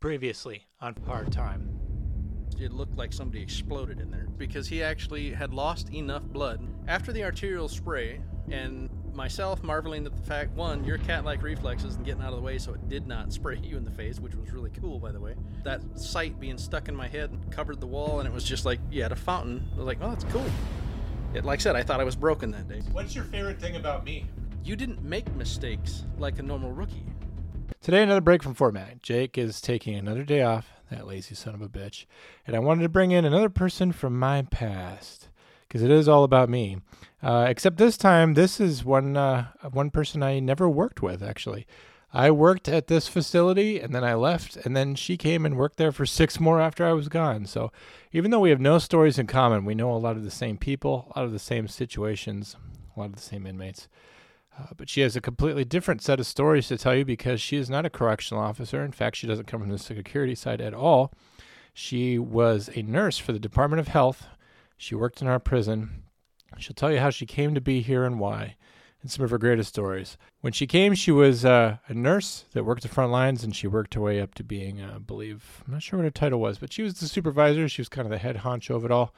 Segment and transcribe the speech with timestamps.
[0.00, 1.68] Previously on Hard Time.
[2.58, 7.12] It looked like somebody exploded in there because he actually had lost enough blood after
[7.12, 8.22] the arterial spray.
[8.50, 12.36] And myself marveling at the fact one, your cat like reflexes and getting out of
[12.36, 14.98] the way so it did not spray you in the face, which was really cool,
[14.98, 15.34] by the way.
[15.64, 18.80] That sight being stuck in my head covered the wall, and it was just like
[18.90, 19.68] you had a fountain.
[19.74, 20.46] I was like, oh, that's cool.
[21.34, 22.80] It, like I said, I thought I was broken that day.
[22.92, 24.30] What's your favorite thing about me?
[24.64, 27.04] You didn't make mistakes like a normal rookie.
[27.82, 29.02] Today, another break from format.
[29.02, 32.04] Jake is taking another day off, that lazy son of a bitch.
[32.46, 35.28] And I wanted to bring in another person from my past
[35.66, 36.78] because it is all about me.
[37.22, 41.22] Uh, except this time, this is one uh, one person I never worked with.
[41.22, 41.66] Actually,
[42.12, 45.76] I worked at this facility and then I left, and then she came and worked
[45.76, 47.46] there for six more after I was gone.
[47.46, 47.70] So,
[48.12, 50.58] even though we have no stories in common, we know a lot of the same
[50.58, 52.56] people, a lot of the same situations,
[52.94, 53.88] a lot of the same inmates.
[54.58, 57.56] Uh, but she has a completely different set of stories to tell you because she
[57.56, 58.84] is not a correctional officer.
[58.84, 61.12] In fact, she doesn't come from the security side at all.
[61.72, 64.26] She was a nurse for the Department of Health.
[64.76, 66.02] She worked in our prison.
[66.58, 68.56] She'll tell you how she came to be here and why,
[69.02, 70.16] and some of her greatest stories.
[70.40, 73.68] When she came, she was uh, a nurse that worked the front lines, and she
[73.68, 76.40] worked her way up to being, uh, I believe, I'm not sure what her title
[76.40, 77.68] was, but she was the supervisor.
[77.68, 79.14] She was kind of the head honcho of it all,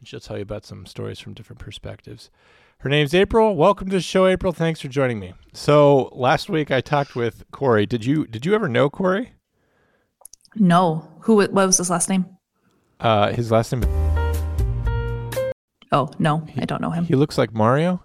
[0.00, 2.30] and she'll tell you about some stories from different perspectives.
[2.78, 3.54] Her name's April.
[3.54, 4.52] Welcome to the show, April.
[4.52, 5.34] Thanks for joining me.
[5.52, 7.84] So last week I talked with Corey.
[7.86, 9.34] Did you did you ever know Corey?
[10.56, 11.06] No.
[11.22, 11.36] Who?
[11.36, 12.24] What was his last name?
[12.98, 13.84] Uh, his last name.
[15.92, 17.04] Oh no, I don't know him.
[17.04, 18.02] He looks like Mario.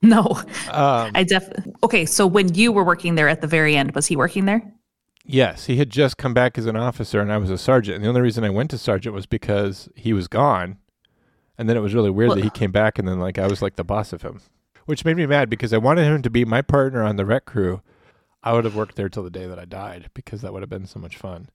[0.00, 0.22] No,
[0.70, 1.48] Um, I def.
[1.82, 4.62] Okay, so when you were working there at the very end, was he working there?
[5.28, 7.96] Yes, he had just come back as an officer, and I was a sergeant.
[7.96, 10.78] And the only reason I went to sergeant was because he was gone,
[11.56, 13.46] and then it was really weird Well- that he came back, and then like I
[13.46, 14.40] was like the boss of him,
[14.86, 17.44] which made me mad because I wanted him to be my partner on the rec
[17.44, 17.82] crew.
[18.42, 20.70] I would have worked there till the day that I died because that would have
[20.70, 21.50] been so much fun.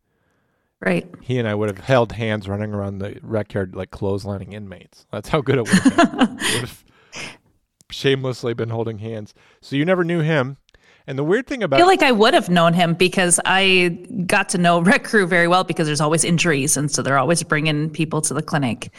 [0.80, 1.08] Right.
[1.22, 5.06] he and I would have held hands running around the rec yard like clotheslining inmates.
[5.14, 6.30] That's how good it would have been.
[6.36, 6.84] would have
[7.90, 9.34] shamelessly been holding hands.
[9.62, 10.58] So you never knew him.
[11.08, 13.90] And the weird thing I about feel like I would have known him because I
[14.26, 17.44] got to know rec crew very well because there's always injuries, and so they're always
[17.44, 18.92] bringing people to the clinic.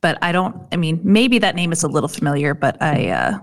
[0.00, 0.56] But I don't.
[0.72, 3.08] I mean, maybe that name is a little familiar, but I.
[3.08, 3.38] uh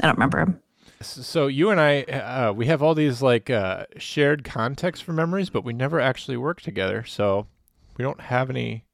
[0.00, 0.58] I don't remember him.
[1.02, 5.50] so you and I uh, we have all these like uh, shared context for memories,
[5.50, 7.04] but we never actually work together.
[7.04, 7.46] So
[7.98, 8.84] we don't have any.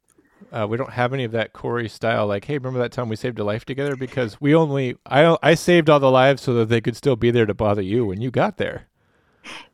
[0.52, 3.16] Uh, we don't have any of that Corey style, like, hey, remember that time we
[3.16, 3.96] saved a life together?
[3.96, 7.30] Because we only, I, I saved all the lives so that they could still be
[7.30, 8.86] there to bother you when you got there.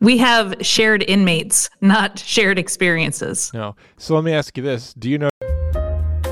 [0.00, 3.50] We have shared inmates, not shared experiences.
[3.54, 3.76] No.
[3.96, 5.28] So let me ask you this: Do you know?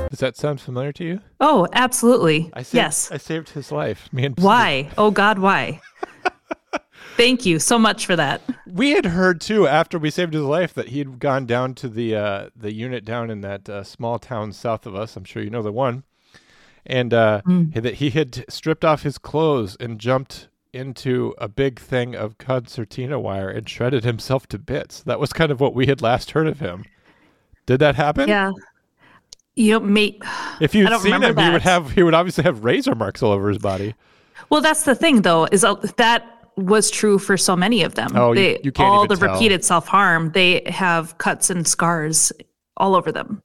[0.09, 1.19] Does that sound familiar to you?
[1.39, 2.51] Oh, absolutely.
[2.53, 3.11] I saved, yes.
[3.11, 4.07] I saved his life.
[4.13, 4.91] Me and Why?
[4.97, 5.81] Oh God, why?
[7.15, 8.41] Thank you so much for that.
[8.65, 11.87] We had heard too after we saved his life that he had gone down to
[11.87, 15.15] the uh, the unit down in that uh, small town south of us.
[15.15, 16.03] I'm sure you know the one,
[16.85, 22.15] and uh, that he had stripped off his clothes and jumped into a big thing
[22.15, 25.01] of concertina wire and shredded himself to bits.
[25.03, 26.83] That was kind of what we had last heard of him.
[27.67, 28.27] Did that happen?
[28.27, 28.51] Yeah.
[29.55, 30.21] You know, mate.
[30.59, 33.31] If you'd seen him, remember he would have he would obviously have razor marks all
[33.31, 33.93] over his body.
[34.49, 38.11] Well, that's the thing, though, is uh, that was true for so many of them.
[38.15, 39.33] Oh, they, you can't all the tell.
[39.33, 42.31] repeated self harm, they have cuts and scars
[42.77, 43.41] all over them,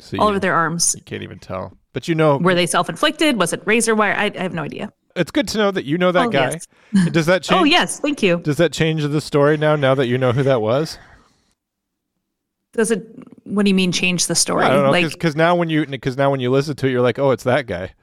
[0.00, 0.94] So all you, over their arms.
[0.96, 1.76] you can't even tell.
[1.92, 3.38] But you know, Were they self inflicted?
[3.38, 4.14] Was it razor wire?
[4.14, 4.92] I, I have no idea.
[5.16, 6.58] it's good to know that you know that Oh, guy.
[6.92, 7.08] yes.
[7.10, 7.60] Does that oh, change?
[7.60, 8.00] Oh, yes.
[8.00, 8.38] Thank you.
[8.38, 9.74] Does that change the story now?
[9.76, 10.98] Now that you know who that was?
[12.74, 13.06] Does it,
[13.44, 14.64] what do you mean change the story?
[14.66, 16.90] I don't know like, because now when you because now when you listen to it,
[16.90, 17.94] you're like, oh, it's that guy.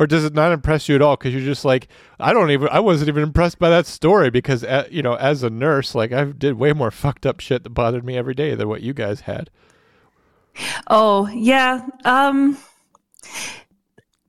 [0.00, 1.18] Or does it not impress you at all?
[1.18, 1.86] Because you're just like,
[2.18, 5.42] I don't even, I wasn't even impressed by that story because, uh, you know, as
[5.42, 8.54] a nurse, like I did way more fucked up shit that bothered me every day
[8.54, 9.50] than what you guys had.
[10.88, 11.86] oh, yeah.
[12.06, 12.56] Um,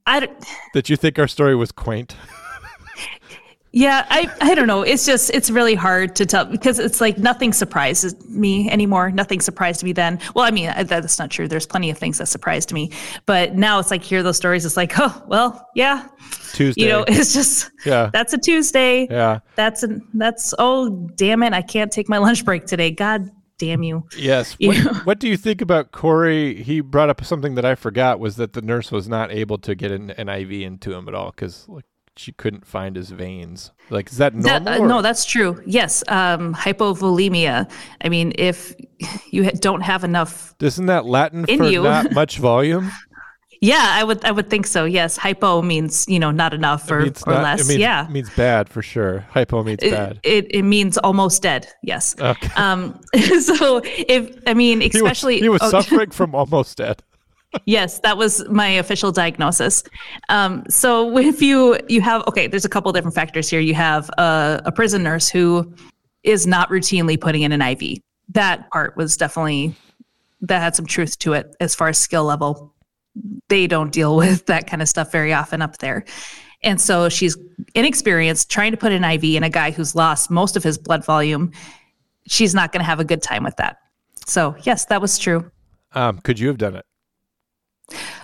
[0.06, 0.28] I, d-
[0.74, 2.18] That you think our story was quaint.
[3.74, 4.82] Yeah, I, I don't know.
[4.82, 9.12] It's just it's really hard to tell because it's like nothing surprises me anymore.
[9.12, 10.20] Nothing surprised me then.
[10.36, 11.48] Well, I mean I- that's not true.
[11.48, 12.92] There's plenty of things that surprised me,
[13.26, 14.66] but now it's like hear those stories.
[14.66, 16.08] It's like oh well, yeah,
[16.52, 16.82] Tuesday.
[16.82, 18.10] you know, it's just Yeah.
[18.12, 19.08] That's a Tuesday.
[19.10, 19.40] yeah.
[19.56, 22.92] That's a that's oh damn it, I can't take my lunch break today.
[22.92, 24.04] God damn you.
[24.18, 24.56] Yes.
[24.60, 24.94] You What, know?
[25.06, 26.62] what do you think about Corey?
[26.62, 29.76] He brought up something that I forgot was that the nurse was not able to
[29.76, 31.86] get an, an IV into him at all because like
[32.18, 33.72] she couldn't find his veins.
[33.90, 34.84] Like, is that That- normal?
[34.84, 35.62] uh, no, that's true.
[35.66, 37.70] Yes, um, hypovolemia.
[38.04, 38.76] I mean, if
[39.32, 41.84] you don't have enough Isn't that Latin In for you.
[41.84, 42.92] not much volume?
[43.64, 44.86] Yeah, I would I would think so.
[44.86, 47.62] Yes, hypo means you know not enough or, or not- less.
[47.62, 49.20] It means, yeah, means bad for sure.
[49.30, 50.20] Hypo means it, bad.
[50.24, 51.68] it it means almost dead.
[51.84, 52.16] Yes.
[52.20, 52.50] Okay.
[52.56, 53.00] Um.
[53.42, 57.04] So if I mean He was- especially he was, oh, suffering from almost dead.
[57.66, 59.84] Yes, that was my official diagnosis.
[60.30, 60.64] Um.
[60.70, 63.60] So if you you have okay, there's a couple different factors here.
[63.60, 65.74] You have a, a prison nurse who
[66.24, 68.00] is not routinely putting in an IV.
[68.30, 69.76] That part was definitely
[70.42, 72.74] that had some truth to it as far as skill level.
[73.50, 76.06] They don't deal with that kind of stuff very often up there.
[76.64, 77.38] And so she's
[77.74, 81.04] inexperienced trying to put an IV in a guy who's lost most of his blood
[81.04, 81.52] volume.
[82.28, 83.78] She's not going to have a good time with that.
[84.28, 85.50] So, yes, that was true.
[85.94, 86.86] Um, could you have done it?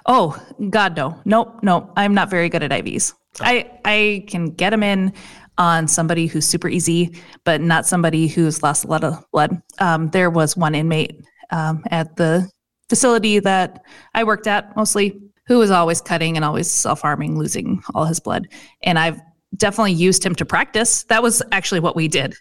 [0.05, 1.19] Oh, God, no.
[1.25, 1.91] Nope, nope.
[1.95, 3.13] I'm not very good at IVs.
[3.41, 5.13] I, I can get them in
[5.57, 9.61] on somebody who's super easy, but not somebody who's lost a lot of blood.
[9.79, 12.49] Um, there was one inmate um, at the
[12.89, 13.83] facility that
[14.13, 18.19] I worked at mostly who was always cutting and always self harming, losing all his
[18.19, 18.47] blood.
[18.83, 19.19] And I've
[19.55, 21.03] definitely used him to practice.
[21.03, 22.35] That was actually what we did.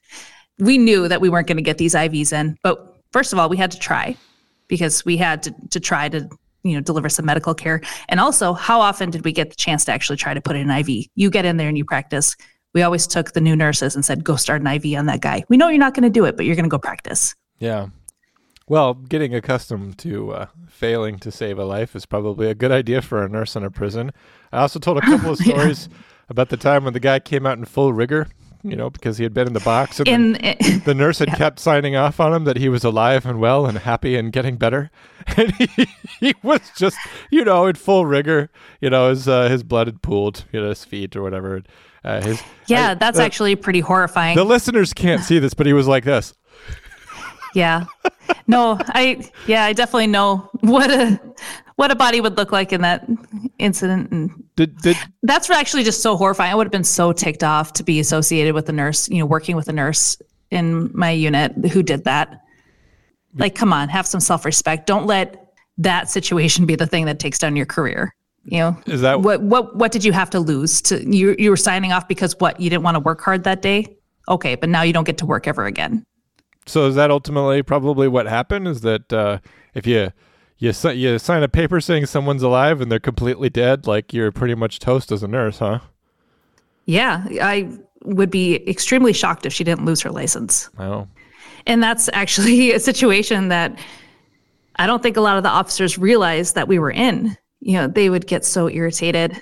[0.59, 3.49] We knew that we weren't going to get these IVs in, but first of all,
[3.49, 4.17] we had to try
[4.69, 6.29] because we had to, to try to
[6.67, 9.85] you know deliver some medical care and also how often did we get the chance
[9.85, 12.37] to actually try to put in an iv you get in there and you practice
[12.75, 15.45] we always took the new nurses and said go start an iv on that guy
[15.49, 17.89] we know you're not going to do it but you're going to go practice Yeah.
[18.69, 23.01] Well, getting accustomed to uh, failing to save a life is probably a good idea
[23.01, 24.11] for a nurse in a prison.
[24.51, 25.53] I also told a couple of Yeah.
[25.53, 25.89] stories
[26.29, 28.27] about the time when the guy came out in full rigor,
[28.71, 31.59] you know, because he had been in the box and in the nurse had kept
[31.61, 34.91] signing off on him that he was alive and well and happy and getting better.
[35.37, 35.87] And he,
[36.21, 36.97] he was just,
[37.31, 38.49] you know, in full rigor.
[38.81, 41.63] You know, his uh, his blood had pooled, you know, his feet or whatever.
[42.05, 45.67] Uh, his yeah I- that's the- actually pretty horrifying The listeners can't see this, but
[45.67, 46.33] he was like this.
[47.55, 47.87] yeah
[48.47, 51.19] no i yeah i definitely know what a
[51.77, 53.05] what a body would look like in that
[53.59, 56.53] incident and Did did that's actually just so horrifying.
[56.53, 59.27] I would have been so ticked off to be associated with a nurse, you know,
[59.27, 60.17] working with a nurse
[60.51, 62.41] in my unit who did that.
[63.35, 64.87] Like, come on, have some self respect.
[64.87, 68.15] Don't let that situation be the thing that takes down your career.
[68.45, 71.35] You know, is that what what what did you have to lose to you?
[71.39, 73.97] You were signing off because what you didn't want to work hard that day.
[74.29, 76.05] Okay, but now you don't get to work ever again.
[76.67, 78.69] So is that ultimately probably what happened?
[78.69, 79.39] Is that uh,
[79.75, 80.13] if you
[80.59, 84.33] you si- you sign a paper saying someone's alive and they're completely dead, like you're
[84.33, 85.81] pretty much toast as a nurse, huh?
[86.87, 87.69] Yeah, I
[88.05, 90.71] would be extremely shocked if she didn't lose her license.
[90.79, 91.09] Oh,
[91.67, 93.79] And that's actually a situation that
[94.77, 97.37] I don't think a lot of the officers realized that we were in.
[97.61, 99.41] You know, they would get so irritated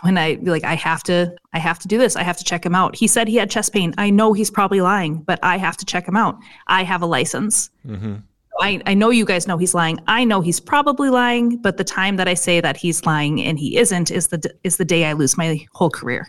[0.00, 2.16] when I be like, I have to, I have to do this.
[2.16, 2.96] I have to check him out.
[2.96, 3.94] He said he had chest pain.
[3.98, 6.38] I know he's probably lying, but I have to check him out.
[6.66, 7.70] I have a license.
[7.86, 8.16] mm-hmm.
[8.60, 9.98] I, I know you guys know he's lying.
[10.06, 13.58] I know he's probably lying, but the time that I say that he's lying and
[13.58, 16.28] he isn't is the is the day I lose my whole career.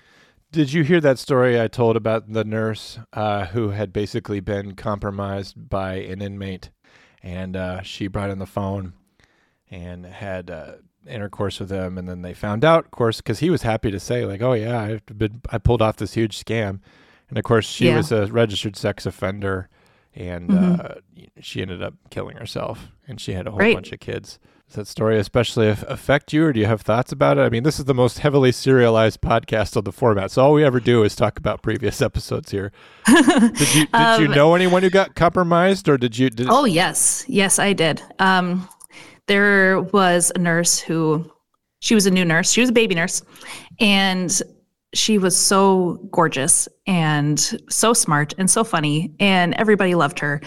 [0.51, 4.75] Did you hear that story I told about the nurse uh, who had basically been
[4.75, 6.69] compromised by an inmate,
[7.21, 8.93] and uh, she brought in the phone
[9.69, 10.73] and had uh,
[11.07, 13.99] intercourse with him, and then they found out, of course, because he was happy to
[13.99, 16.79] say like, "Oh yeah, I've been I pulled off this huge scam,"
[17.29, 17.97] and of course she Yeah.
[17.97, 19.67] was a registered sex offender,
[20.15, 20.85] and Mhm.
[20.91, 20.95] uh,
[21.41, 23.75] she ended up killing herself, and she had a whole Right.
[23.75, 24.39] bunch of kids.
[24.67, 27.41] Does that story especially affect you, or do you have thoughts about it?
[27.41, 30.63] I mean, this is the most heavily serialized podcast on the format, so all we
[30.63, 32.71] ever do is talk about previous episodes here.
[33.05, 36.29] Did you did you Um, know anyone who got compromised, or did you?
[36.31, 38.01] Did, Oh yes, yes, I did.
[38.17, 38.67] Um,
[39.27, 41.31] there was a nurse who,
[41.79, 42.51] she was a new nurse.
[42.51, 43.21] She was a baby nurse,
[43.79, 44.41] and
[44.95, 50.41] she was so gorgeous and so smart and so funny, and everybody loved her.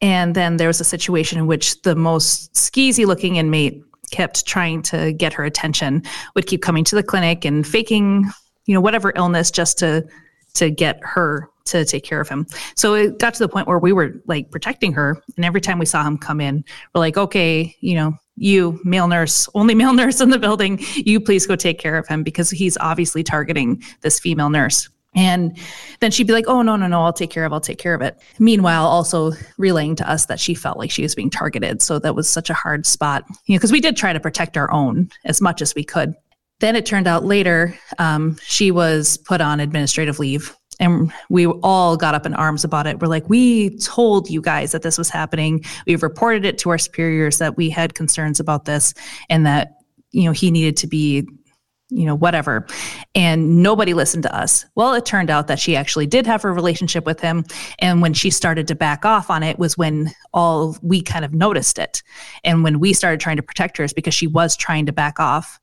[0.00, 4.82] And then there was a situation in which the most skeezy looking inmate kept trying
[4.82, 6.02] to get her attention,
[6.34, 8.30] would keep coming to the clinic and faking,
[8.66, 10.06] you know, whatever illness just to
[10.54, 12.46] to get her to take care of him.
[12.76, 15.20] So it got to the point where we were like protecting her.
[15.36, 19.08] And every time we saw him come in, we're like, okay, you know, you male
[19.08, 22.50] nurse, only male nurse in the building, you please go take care of him because
[22.50, 24.88] he's obviously targeting this female nurse.
[25.16, 25.56] And
[26.00, 27.52] then she'd be like, oh, no, no, no, I'll take care of.
[27.52, 28.20] I'll take care of it.
[28.38, 31.82] Meanwhile, also relaying to us that she felt like she was being targeted.
[31.82, 34.56] So that was such a hard spot, you know, because we did try to protect
[34.56, 36.14] our own as much as we could.
[36.60, 41.96] Then it turned out later, um, she was put on administrative leave and we all
[41.96, 43.00] got up in arms about it.
[43.00, 45.64] We're like, we told you guys that this was happening.
[45.86, 48.94] We've reported it to our superiors that we had concerns about this
[49.28, 49.76] and that,
[50.10, 51.26] you know, he needed to be
[51.90, 52.66] you know, whatever.
[53.14, 54.64] And nobody listened to us.
[54.74, 57.44] Well, it turned out that she actually did have a relationship with him.
[57.78, 61.34] And when she started to back off on it was when all we kind of
[61.34, 62.02] noticed it.
[62.42, 65.20] And when we started trying to protect her is because she was trying to back
[65.20, 65.60] off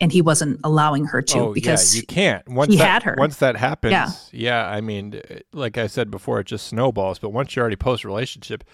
[0.00, 2.48] and he wasn't allowing her to oh, because yeah, you can't.
[2.48, 3.14] Once he that, had her.
[3.18, 4.10] Once that happens, Yeah.
[4.32, 4.68] yeah.
[4.68, 7.18] I mean, uh, like I said before, it just snowballs.
[7.18, 8.64] But once you're already post relationship,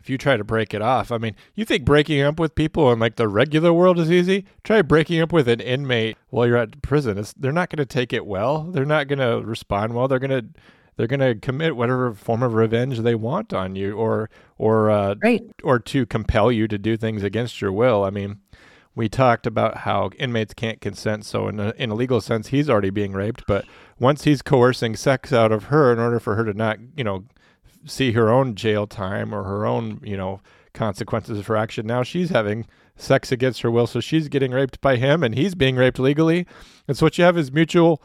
[0.00, 2.92] if you try to break it off, I mean, you think breaking up with people
[2.92, 4.46] in like the regular world is easy?
[4.64, 7.18] Try breaking up with an inmate while you're at prison.
[7.18, 8.64] It's, they're not going to take it well.
[8.64, 10.08] They're not going to respond well.
[10.08, 10.60] They're going to
[10.96, 15.14] they're going to commit whatever form of revenge they want on you, or or uh,
[15.22, 15.42] right.
[15.62, 18.04] or to compel you to do things against your will.
[18.04, 18.40] I mean,
[18.94, 21.24] we talked about how inmates can't consent.
[21.24, 23.44] So in a, in a legal sense, he's already being raped.
[23.46, 23.64] But
[23.98, 27.24] once he's coercing sex out of her in order for her to not, you know,
[27.86, 30.40] see her own jail time or her own, you know,
[30.74, 33.86] consequences of her action, now she's having sex against her will.
[33.86, 36.46] So she's getting raped by him and he's being raped legally.
[36.86, 38.02] And so what you have is mutual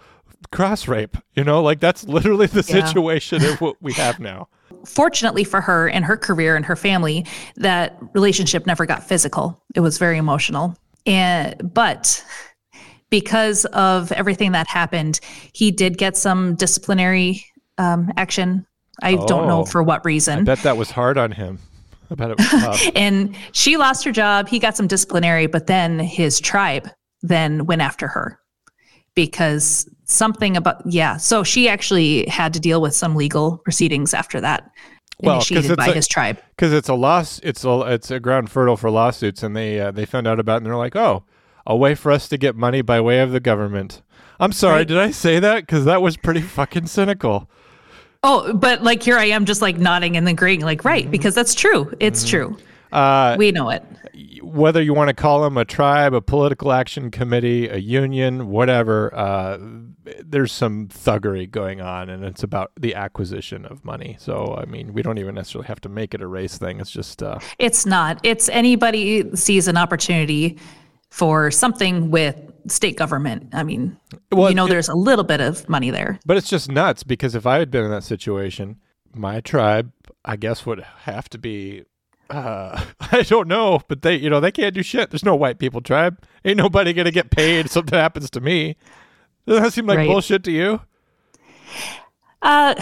[0.51, 1.17] cross rape.
[1.35, 2.85] You know, like that's literally the Yeah.
[2.85, 4.47] situation of what we have now.
[4.87, 7.25] Fortunately for her and her career and her family,
[7.57, 9.61] that relationship never got physical.
[9.75, 10.75] It was very emotional.
[11.05, 12.23] And but
[13.09, 15.19] because of everything that happened,
[15.53, 17.45] he did get some disciplinary
[17.77, 18.65] um, action.
[19.01, 19.65] I don't know Oh.
[19.65, 20.43] for what I reason.
[20.43, 21.59] bet that was hard on him.
[22.09, 22.83] I bet it was tough.
[22.95, 24.47] And she lost her job.
[24.47, 26.89] He got some disciplinary, but then his tribe
[27.21, 28.39] then went after her
[29.15, 31.17] because something about yeah.
[31.17, 34.69] So she actually had to deal with some legal proceedings after that,
[35.21, 36.39] Well, initiated by a- his tribe.
[36.55, 37.39] because it's a loss.
[37.43, 40.55] It's a it's a ground fertile for lawsuits, and they uh, they found out about
[40.55, 41.23] it, and they're like, oh,
[41.65, 44.01] a way for us to get money by way of the government.
[44.39, 44.87] I'm sorry, Right.
[44.87, 45.61] did I say that?
[45.65, 47.49] Because that was pretty fucking cynical.
[48.23, 51.53] Oh, but like here I am just like nodding and agreeing, like, right, because that's
[51.55, 51.93] true.
[51.99, 52.57] It's true.
[52.91, 53.83] Uh, We know it.
[54.41, 59.13] whether you want to call them a tribe, a political action committee, a union, whatever,
[59.13, 59.57] uh,
[60.25, 64.15] there's some thuggery going on, and it's about the acquisition of money.
[64.19, 66.79] So, I mean, we don't even necessarily have to make it a race thing.
[66.79, 68.19] It's just, uh, It's not.
[68.23, 70.57] It's anybody sees an opportunity
[71.09, 72.35] for something with
[72.67, 73.49] state government.
[73.53, 73.97] I mean,
[74.31, 76.19] Well, you know, it- there's a little bit of money there.
[76.25, 78.77] But it's just nuts because if I had been in that situation,
[79.13, 79.91] my tribe,
[80.25, 81.83] I guess, would have to be.
[82.29, 85.09] Uh, I don't know, but they, you know, they can't do shit.
[85.11, 86.21] There's no white people tribe.
[86.45, 88.75] Ain't nobody gonna get paid if something happens to me.
[89.45, 90.07] Doesn't that seem like Right.
[90.07, 90.81] bullshit to you?
[92.41, 92.75] Uh,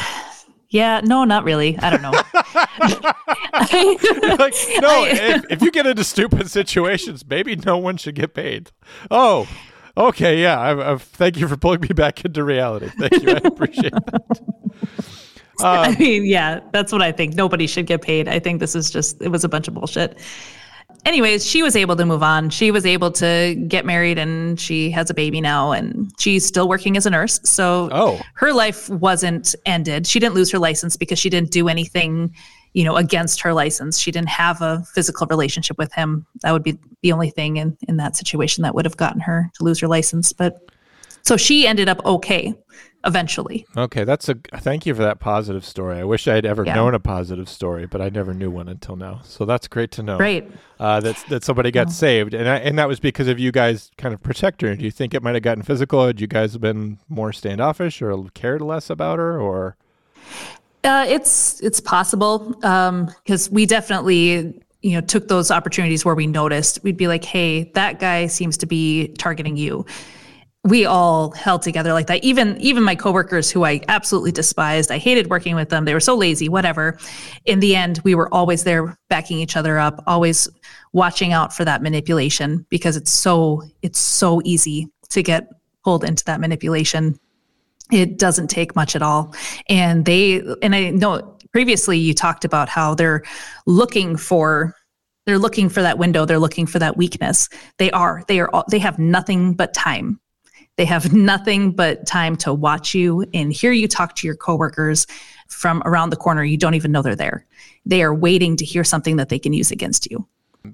[0.70, 1.78] yeah, no, not really.
[1.80, 2.12] I don't know.
[4.38, 8.72] like, no, if, if you get into stupid situations, maybe no one should get paid.
[9.10, 9.48] Oh,
[9.96, 10.60] okay, yeah.
[10.60, 12.90] I, I, thank you for pulling me back into reality.
[12.98, 13.30] Thank you.
[13.30, 14.42] I appreciate that.
[15.64, 17.36] I um, mean, yeah, that's what I think.
[17.36, 18.28] Nobody should get paid.
[18.28, 20.20] I think this is just, it was a bunch of bullshit.
[21.06, 22.50] Anyways, she was able to move on.
[22.50, 26.68] She was able to get married and she has a baby now and she's still
[26.68, 27.40] working as a nurse.
[27.44, 28.20] So Oh.
[28.34, 30.08] her life wasn't ended.
[30.08, 32.34] She didn't lose her license because she didn't do anything,
[32.74, 34.00] you know, against her license.
[34.00, 36.26] She didn't have a physical relationship with him.
[36.42, 39.52] That would be the only thing in, in that situation that would have gotten her
[39.56, 40.34] to lose her license.
[40.34, 40.58] But
[41.22, 42.56] so she ended up okay
[43.06, 43.66] eventually.
[43.78, 45.98] Okay, that's a thank you for that positive story.
[45.98, 46.76] I wish I had ever Yeah.
[46.76, 49.22] known a positive story, but I never knew one until now.
[49.24, 50.18] So that's great to know.
[50.18, 50.50] Right.
[50.80, 53.92] uh, that that somebody got saved, and I, and that was because of you guys
[53.98, 54.76] kind of protect her.
[54.76, 56.06] Do you think it might have gotten physical?
[56.08, 59.76] Had you guys been more standoffish or cared less about her, or
[60.84, 62.56] Uh, it's it's possible
[63.24, 67.64] because we definitely you know took those opportunities where we noticed we'd be like, hey,
[67.74, 69.86] that guy seems to be targeting you.
[70.66, 72.24] We all held together like that.
[72.24, 75.86] Even even my coworkers, who I absolutely despised, I hated working with them.
[75.86, 76.50] They were so lazy.
[76.50, 76.98] Whatever.
[77.46, 80.50] In the end, we were always there, backing each other up, always
[80.96, 85.50] watching out for that manipulation because it's so it's so easy to get
[85.84, 87.20] pulled into that manipulation
[87.92, 89.36] it doesn't take much at all
[89.68, 93.24] and they and i know previously you talked about how they're
[93.66, 94.74] looking for
[95.26, 98.64] they're looking for that window they're looking for that weakness they are they are all,
[98.72, 100.20] they have nothing but time
[100.78, 105.08] they have nothing but time to watch you and hear you talk to your coworkers
[105.48, 107.46] from around the corner you don't even know they're there
[107.86, 110.28] they are waiting to hear something that they can use against you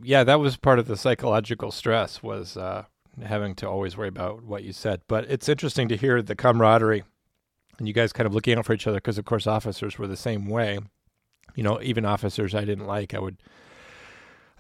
[0.04, 2.84] yeah, that was part of the psychological stress was uh,
[3.22, 5.02] having to always worry about what you said.
[5.08, 7.04] But it's interesting to hear the camaraderie
[7.78, 10.08] and you guys kind of looking out for each other because, of course, officers were
[10.08, 10.80] the same way.
[11.56, 13.42] You know, even officers I didn't like, I would.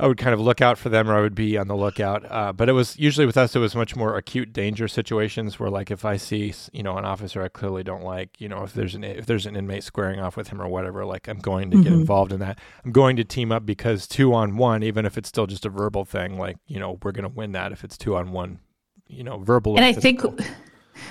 [0.01, 2.25] I would kind of look out for them, or I would be on the lookout.
[2.29, 5.69] Uh, but it was usually with us, it was much more acute danger situations where,
[5.69, 8.73] like, if I see, you know, an officer I clearly don't like, you know, if
[8.73, 11.69] there's an if there's an inmate squaring off with him or whatever, like, I'm going
[11.71, 12.01] to get Mhm.
[12.01, 12.57] involved in that.
[12.83, 15.69] I'm going to team up because two on one, even if it's still just a
[15.69, 18.59] verbal thing, like, you know, we're going to win that if it's two on one,
[19.07, 19.75] you know, verbal.
[19.75, 20.21] And I think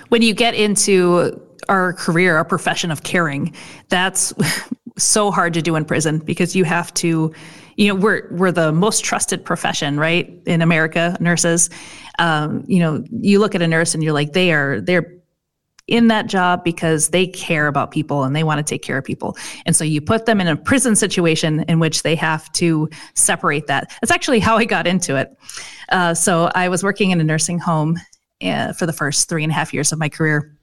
[0.08, 3.54] when you get into our career, our profession of caring,
[3.88, 4.32] that's
[5.02, 7.32] so hard to do in prison because you have to,
[7.76, 11.70] you know, we're we're the most trusted profession, right, in America, nurses.
[12.18, 15.20] Um, you know, you look at a nurse and you're like, they are they're
[15.90, 19.04] in that job because they care about people and they want to take care of
[19.04, 19.36] people.
[19.66, 23.66] And so you put them in a prison situation in which they have to separate
[23.66, 23.90] that.
[24.00, 25.36] That's actually how I got into it.
[25.88, 27.98] Uh, so I was working in a nursing home
[28.40, 30.56] uh, for the first three and a half years of my career.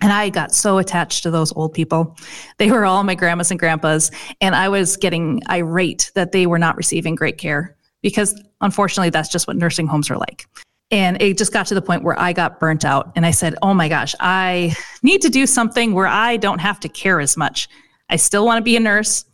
[0.00, 2.16] And I got so attached to those old people.
[2.58, 4.10] They were all my grandmas and grandpas.
[4.40, 9.28] And I was getting irate that they were not receiving great care because unfortunately, that's
[9.28, 10.46] just what nursing homes are like.
[10.90, 13.12] And it just got to the point where I got burnt out.
[13.16, 16.78] And I said, oh my gosh, I need to do something where I don't have
[16.80, 17.68] to care as much.
[18.10, 19.24] I still want to be a nurse.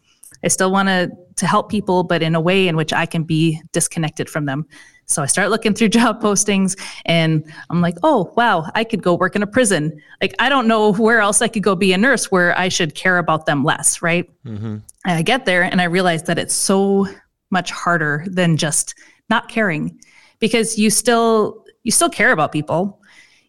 [0.44, 3.24] I still want to, to help people, but in a way in which I can
[3.24, 4.66] be disconnected from them.
[5.10, 9.14] So I start looking through job postings and I'm like, oh, wow, I could go
[9.14, 10.00] work in a prison.
[10.20, 12.94] Like, I don't know where else I could go be a nurse where I should
[12.94, 14.30] care about them less, right?
[14.44, 14.64] Mm-hmm.
[14.64, 17.06] And I get there and I realize that it's so
[17.50, 18.94] much harder than just
[19.28, 19.98] not caring
[20.38, 23.00] because you still you still care about people.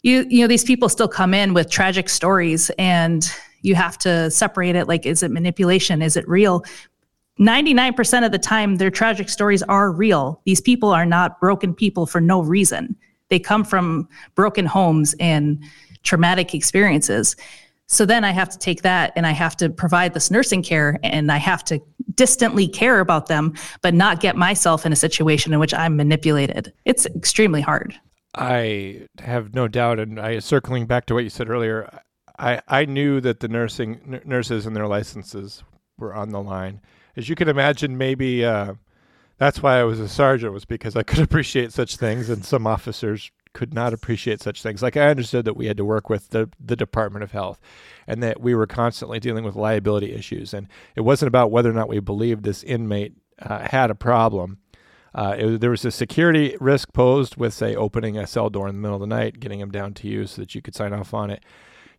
[0.01, 3.29] You you know these people still come in with tragic stories and
[3.61, 6.63] you have to separate it like is it manipulation is it real
[7.39, 12.05] 99% of the time their tragic stories are real these people are not broken people
[12.05, 12.95] for no reason
[13.29, 15.63] they come from broken homes and
[16.03, 17.35] traumatic experiences
[17.87, 20.99] so then i have to take that and i have to provide this nursing care
[21.03, 21.81] and i have to
[22.15, 26.73] distantly care about them, but not get myself in a situation in which I'm manipulated.
[26.85, 27.99] It's extremely hard.
[28.35, 32.01] I have no doubt, and I circling back to what you said earlier.
[32.39, 35.63] I, I knew that the nursing n- nurses and their licenses
[36.01, 36.81] were on the line.
[37.15, 38.73] As you can imagine, maybe uh,
[39.37, 42.67] that's why I was a sergeant was because I could appreciate such things, and some
[42.67, 44.81] officers could not appreciate such things.
[44.81, 47.59] Like I understood that we had to work with the the Department of Health,
[48.07, 50.53] and that we were constantly dealing with liability issues.
[50.53, 54.59] And it wasn't about whether or not we believed this inmate uh, had a problem.
[55.13, 58.75] Uh, it, there was a security risk posed with, say, opening a cell door in
[58.75, 60.93] the middle of the night, getting him down to you so that you could sign
[60.93, 61.43] off on it.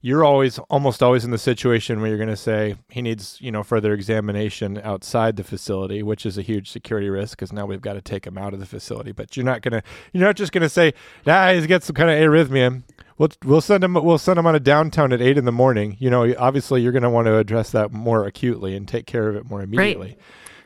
[0.04, 3.50] You're always, almost always in the situation where you're going to say he needs, you
[3.50, 7.80] know, further examination outside the facility, which is a huge security risk because now we've
[7.80, 9.12] got to take him out of the facility.
[9.12, 9.82] But you're not going to,
[10.12, 10.92] you're not just going to say,
[11.24, 12.82] nah, he's got some kind of arrhythmia
[13.18, 15.96] we'll we'll send him we'll send him on a downtown at eight in the morning.
[16.00, 19.28] You know, obviously you're going to want to address that more acutely and take care
[19.28, 20.08] of it more immediately.
[20.08, 20.18] Right.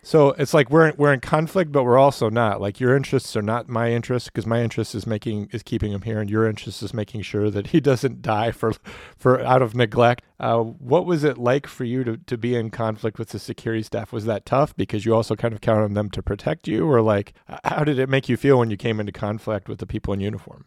[0.07, 2.61] So it's like we're we're in conflict, but we're also not.
[2.61, 6.03] Like your interests are not my interests because my interest is making is keeping him
[6.03, 8.73] here, and your interest is making sure that he doesn't die for
[9.17, 10.23] for out of neglect.
[10.39, 13.83] Uh, what was it like for you to to be in conflict with the security
[13.83, 14.13] staff?
[14.13, 17.03] Was that tough because you also kind of count on them to protect you, or
[17.03, 17.33] like
[17.65, 20.21] how did it make you feel when you came into conflict with the people in
[20.21, 20.67] uniform?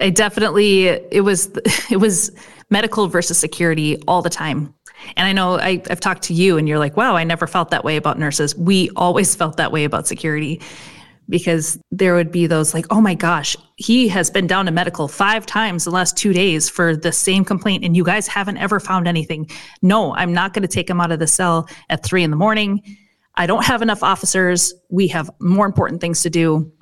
[0.00, 1.46] I definitely it was
[1.90, 2.30] it was
[2.68, 4.74] medical versus security all the time.
[5.16, 7.70] And I know I, I've talked to you and you're like, wow, I never felt
[7.70, 8.56] that way about nurses.
[8.56, 10.60] We always felt that way about security
[11.28, 15.08] because there would be those like, oh my gosh, he has been down to medical
[15.08, 18.78] five times the last two days for the same complaint, and you guys haven't ever
[18.78, 19.48] found anything.
[19.82, 22.36] No, I'm not going to take him out of the cell at three in the
[22.36, 22.82] morning.
[23.36, 24.74] I don't have enough officers.
[24.90, 26.72] We have more important things to do.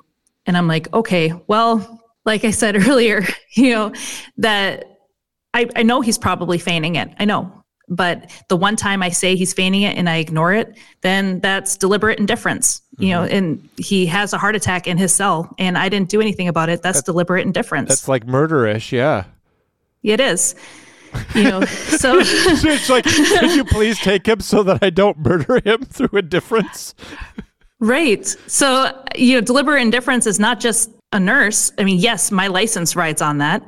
[0.45, 3.93] And I'm like, okay, well, like I said earlier, you know,
[4.37, 4.85] that
[5.53, 7.09] I, I know he's probably feigning it.
[7.17, 7.62] I know.
[7.89, 11.75] But the one time I say he's feigning it and I ignore it, then that's
[11.75, 12.81] deliberate indifference.
[12.95, 13.03] Mm-hmm.
[13.03, 13.35] You know, mm-hmm.
[13.35, 16.69] and he has a heart attack in his cell and I didn't do anything about
[16.69, 16.81] it.
[16.81, 17.89] That's, that's deliberate indifference.
[17.89, 19.25] That's like murderish, yeah.
[20.01, 20.55] It is.
[21.35, 25.59] You know, so it's like, could you please take him so that I don't murder
[25.63, 26.95] him through indifference?
[27.79, 28.25] Right.
[28.47, 32.95] So, you know, deliberate indifference is not just a nurse, I mean, yes, my license
[32.95, 33.63] rides on that.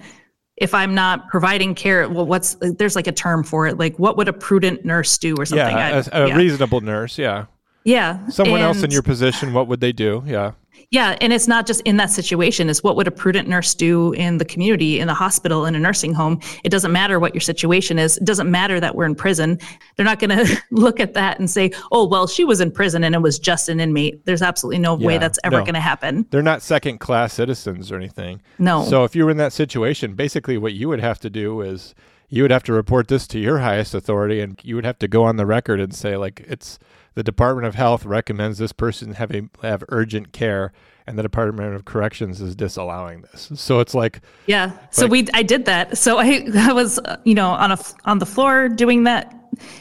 [0.57, 3.77] If I'm not providing care, well, what's there's like a term for it.
[3.77, 5.75] Like, what would a prudent nurse do, or something?
[5.75, 6.37] Yeah, a, a yeah.
[6.37, 7.17] reasonable nurse.
[7.17, 7.45] Yeah.
[7.83, 8.27] Yeah.
[8.29, 10.23] Someone and, else in your position, what would they do?
[10.25, 10.53] Yeah.
[10.91, 12.69] Yeah, and it's not just in that situation.
[12.69, 15.79] It's what would a prudent nurse do in the community, in the hospital, in a
[15.79, 16.39] nursing home.
[16.63, 18.17] It doesn't matter what your situation is.
[18.17, 19.59] It doesn't matter that we're in prison.
[19.95, 23.03] They're not going to look at that and say, "Oh, well, she was in prison
[23.03, 25.63] and it was just an inmate." There's absolutely no yeah, way that's ever no.
[25.63, 26.25] going to happen.
[26.29, 28.41] They're not second-class citizens or anything.
[28.59, 28.85] No.
[28.85, 31.95] So if you were in that situation, basically what you would have to do is
[32.29, 35.07] you would have to report this to your highest authority and you would have to
[35.07, 36.79] go on the record and say like it's
[37.15, 40.73] the Department of Health recommends this person have a, have urgent care,
[41.07, 43.51] and the Department of Corrections is disallowing this.
[43.55, 44.65] So it's like yeah.
[44.65, 45.97] Like, so we I did that.
[45.97, 49.33] So I I was you know on a on the floor doing that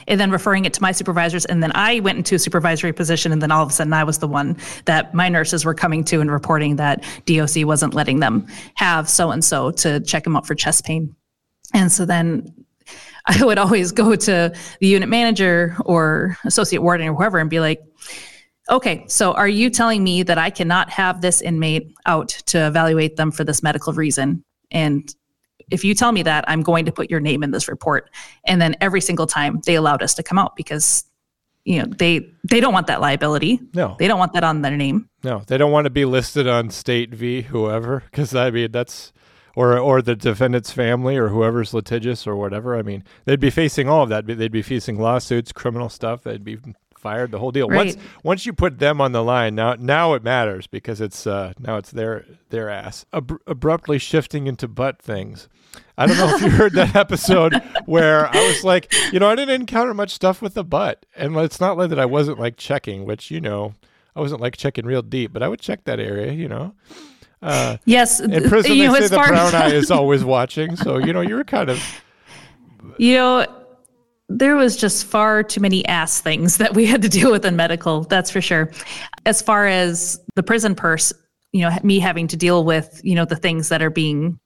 [0.07, 1.45] and then referring it to my supervisors.
[1.45, 3.33] And then I went into a supervisory position.
[3.33, 6.05] And then all of a sudden, I was the one that my nurses were coming
[6.05, 10.37] to and reporting that DOC wasn't letting them have so and so to check them
[10.37, 11.17] out for chest pain.
[11.75, 12.55] And so then
[13.27, 17.61] I would always go to the unit manager or associate warden or whoever and be
[17.61, 17.83] like,
[18.71, 23.17] okay, so are you telling me that I cannot have this inmate out to evaluate
[23.17, 24.45] them for this medical reason?
[24.71, 25.15] And
[25.71, 28.11] if you tell me that, I'm going to put your name in this report.
[28.45, 31.05] And then every single time they allowed us to come out because
[31.65, 33.59] you know they they don't want that liability.
[33.73, 35.09] No, they don't want that on their name.
[35.23, 39.15] No, they don't want to be listed on state v whoever because I mean that's
[39.57, 42.77] or or the defendant's family or whoever's litigious or whatever.
[42.77, 44.27] I mean they'd be facing all of that.
[44.27, 46.23] They'd be facing lawsuits, criminal stuff.
[46.23, 46.59] They'd be
[47.05, 47.69] fired, the whole deal.
[47.69, 47.77] Right.
[47.77, 51.53] Once once you put them on the line, now now it matters because it's uh,
[51.61, 53.05] now it's their their ass.
[53.13, 55.49] Ab- abruptly shifting into butt things.
[55.99, 59.37] I don't know if you heard that episode where I was like, you know, I
[59.37, 62.57] didn't encounter much stuff with the butt, and it's not like that I wasn't like
[62.57, 63.75] checking, which you know,
[64.17, 66.75] I wasn't like checking real deep, but I would check that area, you know.
[67.45, 70.97] Uh, yes, in prison you they know, say the brown eye is always watching, so
[70.97, 72.03] you know you're kind of.
[72.97, 73.47] You know,
[74.29, 77.57] there was just far too many ass things that we had to deal with in
[77.57, 78.71] medical that's for sure
[79.27, 81.13] as far as the prison purse
[81.53, 84.39] you know me having to deal with you know the things that are being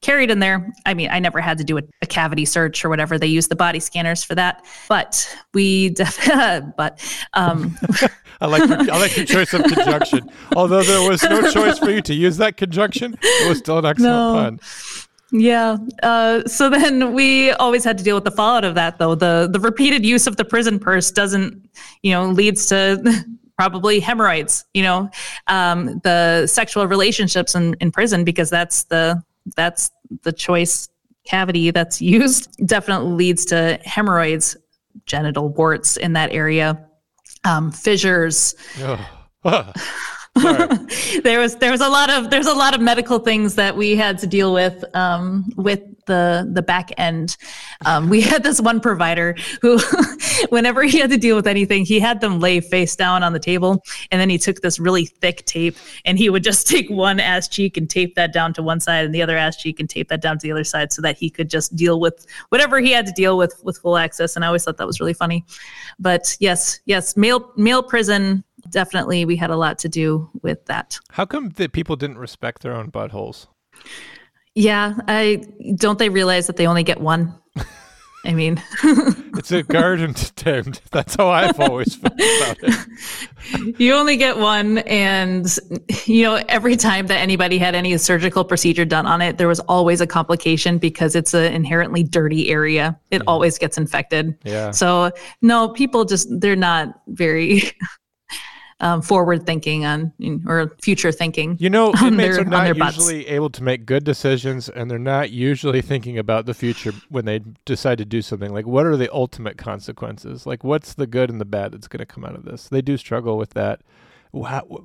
[0.00, 2.88] carried in there i mean i never had to do a, a cavity search or
[2.88, 6.26] whatever they use the body scanners for that but we def-
[6.76, 7.02] but
[7.34, 7.76] um
[8.40, 10.30] I like your, I like your choice of conjunction.
[10.54, 13.84] Although there was no choice for you to use that conjunction, it was still an
[13.84, 14.32] excellent no.
[14.32, 14.60] pun.
[15.30, 15.76] Yeah.
[16.02, 19.14] Uh, so then we always had to deal with the fallout of that, though.
[19.14, 21.68] The the repeated use of the prison purse doesn't,
[22.02, 23.24] you know, leads to
[23.56, 24.64] probably hemorrhoids.
[24.72, 25.10] You know,
[25.48, 29.22] um, the sexual relationships in, in prison because that's the
[29.56, 29.90] that's
[30.22, 30.88] the choice
[31.26, 34.56] cavity that's used definitely leads to hemorrhoids,
[35.06, 36.86] genital warts in that area,
[37.44, 38.54] um, fissures.
[41.22, 43.96] there was there was a lot of there's a lot of medical things that we
[43.96, 47.36] had to deal with um, with the the back end.
[47.86, 49.78] Um, we had this one provider who,
[50.48, 53.38] whenever he had to deal with anything, he had them lay face down on the
[53.38, 57.20] table, and then he took this really thick tape and he would just take one
[57.20, 59.88] ass cheek and tape that down to one side, and the other ass cheek and
[59.88, 62.80] tape that down to the other side, so that he could just deal with whatever
[62.80, 64.34] he had to deal with with full access.
[64.34, 65.44] And I always thought that was really funny.
[66.00, 70.98] But yes, yes, male male prison definitely we had a lot to do with that.
[71.10, 73.46] How come that people didn't respect their own buttholes?
[74.54, 75.44] Yeah, I
[75.76, 77.34] don't they realize that they only get one?
[78.24, 80.80] I mean, it's a garden to tend.
[80.90, 83.80] That's how I've always felt about it.
[83.80, 85.46] You only get one, and
[86.04, 89.60] you know, every time that anybody had any surgical procedure done on it, there was
[89.60, 92.98] always a complication because it's an inherently dirty area.
[93.10, 93.28] It mm-hmm.
[93.28, 94.36] always gets infected.
[94.44, 94.72] Yeah.
[94.72, 97.62] So no, people just they're not very
[98.80, 100.12] um, forward thinking on
[100.46, 101.56] or future thinking.
[101.58, 105.30] You know, inmates their, are not usually able to make good decisions, and they're not
[105.30, 108.52] usually thinking about the future when they decide to do something.
[108.52, 110.46] Like, what are the ultimate consequences?
[110.46, 112.68] Like, what's the good and the bad that's going to come out of this?
[112.68, 113.80] They do struggle with that.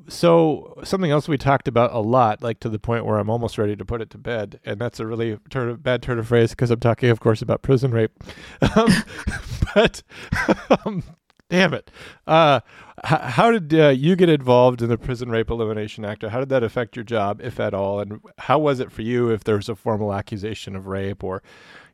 [0.08, 3.58] So something else we talked about a lot, like to the point where I'm almost
[3.58, 6.28] ready to put it to bed, and that's a really turn of, bad turn of
[6.28, 8.12] phrase because I'm talking, of course, about prison rape.
[8.76, 8.90] Um,
[9.76, 10.02] but
[10.86, 11.04] um,
[11.50, 11.92] damn it,
[12.28, 12.60] uh,
[13.04, 16.24] how did uh, you get involved in the Prison Rape Elimination Act?
[16.24, 18.00] Or How did that affect your job, if at all?
[18.00, 21.44] And how was it for you if there was a formal accusation of rape or,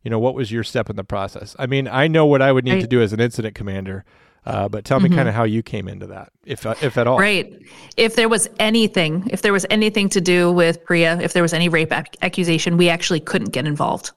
[0.03, 1.55] you know, what was your step in the process?
[1.57, 4.05] I mean, I know what I would need I, to do as an incident commander,
[4.45, 5.17] uh, but tell me mm-hmm.
[5.17, 7.17] kind of how you came into that, if uh, if at all.
[7.17, 7.62] Right.
[7.97, 11.53] If there was anything, if there was anything to do with PREA, if there was
[11.53, 14.12] any rape ac- accusation, we actually couldn't get involved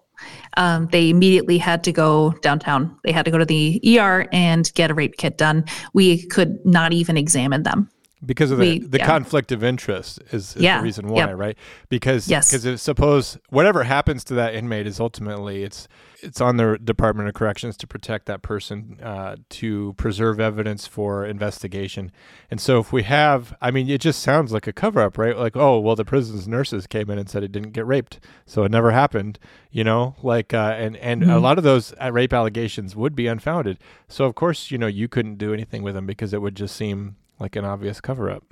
[0.56, 2.96] um, they immediately had to go downtown.
[3.04, 5.64] They had to go to the ER and get a rape kit done.
[5.92, 7.88] We could not even examine them
[8.24, 9.06] because of the, we, the yeah.
[9.06, 10.78] conflict of interest is, is yeah.
[10.78, 11.36] the reason why, yep.
[11.36, 11.58] right?
[11.88, 12.50] Because yes.
[12.50, 15.88] because suppose whatever happens to that inmate is ultimately it's
[16.22, 21.26] it's on the Department of Corrections to protect that person, uh, to preserve evidence for
[21.26, 22.12] investigation.
[22.50, 25.36] And so, if we have, I mean, it just sounds like a cover up, right?
[25.36, 28.64] Like, oh, well, the prison's nurses came in and said it didn't get raped, so
[28.64, 29.38] it never happened,
[29.70, 30.14] you know?
[30.22, 31.30] Like, uh, and and mm-hmm.
[31.30, 33.78] a lot of those uh, rape allegations would be unfounded.
[34.08, 36.76] So, of course, you know, you couldn't do anything with them because it would just
[36.76, 38.44] seem like an obvious cover up.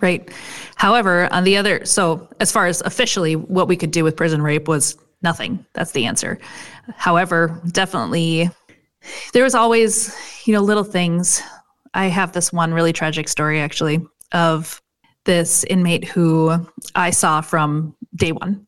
[0.00, 0.28] Right.
[0.76, 4.42] However, on the other, so as far as officially what we could do with prison
[4.42, 5.66] rape was nothing.
[5.72, 6.38] That's the answer.
[6.96, 8.50] However, definitely
[9.32, 11.42] there was always, you know, little things.
[11.94, 14.00] I have this one really tragic story actually
[14.32, 14.80] of
[15.24, 18.66] this inmate who I saw from day one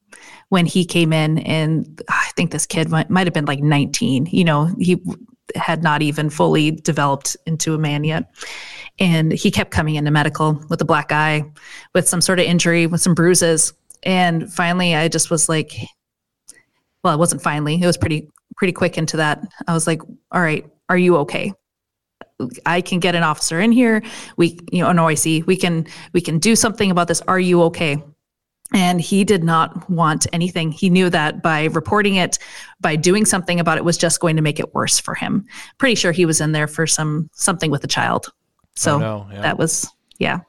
[0.49, 4.27] when he came in and I think this kid might, might have been like 19.
[4.27, 5.01] You know, he
[5.55, 8.35] had not even fully developed into a man yet.
[8.99, 11.45] And he kept coming into medical with a black eye,
[11.95, 13.73] with some sort of injury, with some bruises.
[14.03, 15.75] And finally, I just was like,
[17.07, 19.47] well, it wasn't finally, it was pretty, pretty quick into that.
[19.69, 21.53] I was like, all right, are you okay?
[22.67, 24.03] I can get an officer in here.
[24.37, 25.47] We, you know, an OIC.
[25.47, 27.21] We can, we can do something about this.
[27.23, 28.03] Are you okay?
[28.75, 30.73] And he did not want anything.
[30.73, 32.39] He knew that by reporting it,
[32.81, 35.47] by doing something about it, was just going to make it worse for him.
[35.79, 38.33] Pretty sure he was in there for some something with a child.
[38.75, 39.43] So Oh, no, yeah.
[39.43, 39.89] that was
[40.19, 40.41] yeah.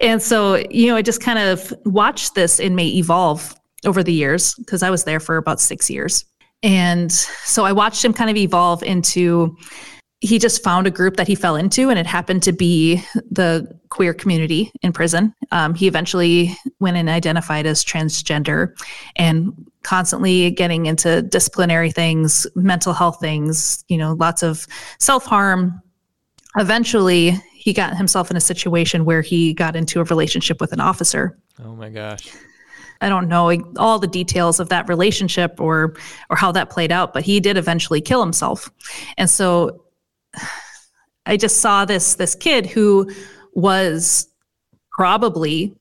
[0.00, 4.54] And so you know, I just kind of watched this inmate evolve over the years
[4.54, 6.24] because I was there for about six years,
[6.62, 9.56] and so I watched him kind of evolve into
[10.22, 13.68] he just found a group that he fell into, and it happened to be the
[13.90, 15.34] queer community in prison.
[15.50, 18.72] Um, he eventually went and identified as transgender
[19.16, 24.64] and constantly getting into disciplinary things, mental health things, you know, lots of
[25.00, 25.82] self harm.
[26.56, 30.78] Eventually, he got himself in a situation where he got into a relationship with an
[30.78, 31.36] officer.
[31.64, 32.32] Oh my gosh.
[33.02, 35.94] I don't know all the details of that relationship or
[36.30, 38.70] or how that played out, but he did eventually kill himself.
[39.18, 39.84] And so
[41.26, 43.10] I just saw this this kid who
[43.54, 44.28] was
[44.92, 45.74] probably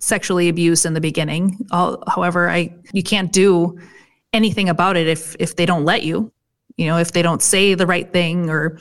[0.00, 1.58] sexually abused in the beginning.
[1.72, 3.78] However, I you can't do
[4.32, 6.32] anything about it if if they don't let you.
[6.76, 8.78] You know, if they don't say the right thing or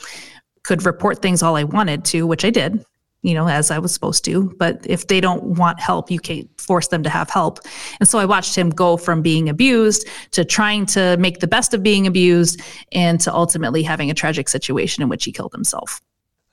[0.63, 2.86] could report things all I wanted to, which I did,
[3.24, 4.54] you know, as I was supposed to.
[4.58, 7.60] But if they don't want help, you can't force them to have help.
[8.00, 11.74] And so I watched him go from being abused to trying to make the best
[11.74, 16.02] of being abused and to ultimately having a tragic situation in which he killed himself.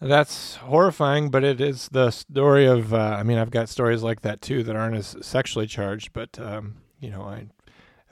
[0.00, 2.94] That's horrifying, but it is the story of.
[2.94, 6.38] Uh, I mean, I've got stories like that too that aren't as sexually charged, but
[6.38, 7.48] um, you know, I,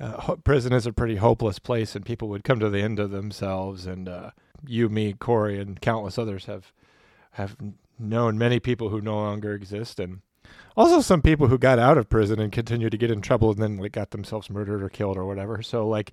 [0.00, 3.12] uh, prison is a pretty hopeless place, and people would come to the end of
[3.12, 3.86] themselves.
[3.86, 4.30] And uh,
[4.66, 6.72] you, me, Corey, and countless others have
[7.32, 7.56] have
[7.98, 10.20] known many people who no longer exist, and
[10.76, 13.60] also some people who got out of prison and continue to get in trouble and
[13.60, 15.62] then like got themselves murdered or killed or whatever.
[15.62, 16.12] So like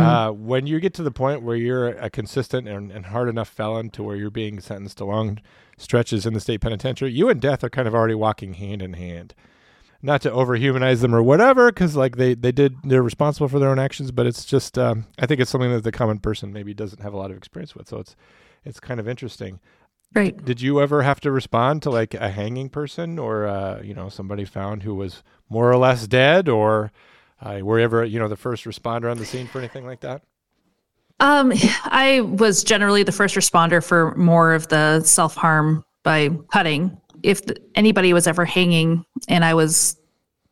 [0.00, 3.48] uh, when you get to the point where you're a consistent and, and hard enough
[3.48, 5.40] felon to where you're being sentenced to long
[5.78, 8.92] stretches in the state penitentiary, you and death are kind of already walking hand in
[8.92, 9.34] hand.
[10.04, 13.70] Not to overhumanize them or whatever, because like they they did they're responsible for their
[13.70, 16.74] own actions, but it's just um, I think it's something that the common person maybe
[16.74, 17.88] doesn't have a lot of experience with.
[17.88, 18.16] So it's
[18.64, 19.60] it's kind of interesting.
[20.14, 20.44] Right.
[20.44, 24.08] Did you ever have to respond to like a hanging person or uh, you know
[24.08, 26.92] somebody found who was more or less dead, or
[27.40, 30.00] uh, were you ever you know the first responder on the scene for anything like
[30.00, 30.22] that?
[31.20, 31.52] Um,
[31.84, 36.98] I was generally the first responder for more of the self harm by cutting.
[37.22, 37.40] If
[37.74, 39.96] anybody was ever hanging and I was,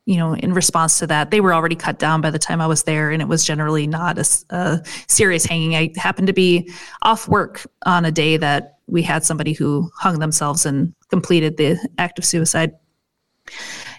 [0.06, 2.66] you know, in response to that, they were already cut down by the time I
[2.66, 5.76] was there, and it was generally not a serious hanging.
[5.76, 6.70] I happened to be
[7.02, 11.78] off work on a day that we had somebody who hung themselves and completed the
[11.98, 12.72] act of suicide.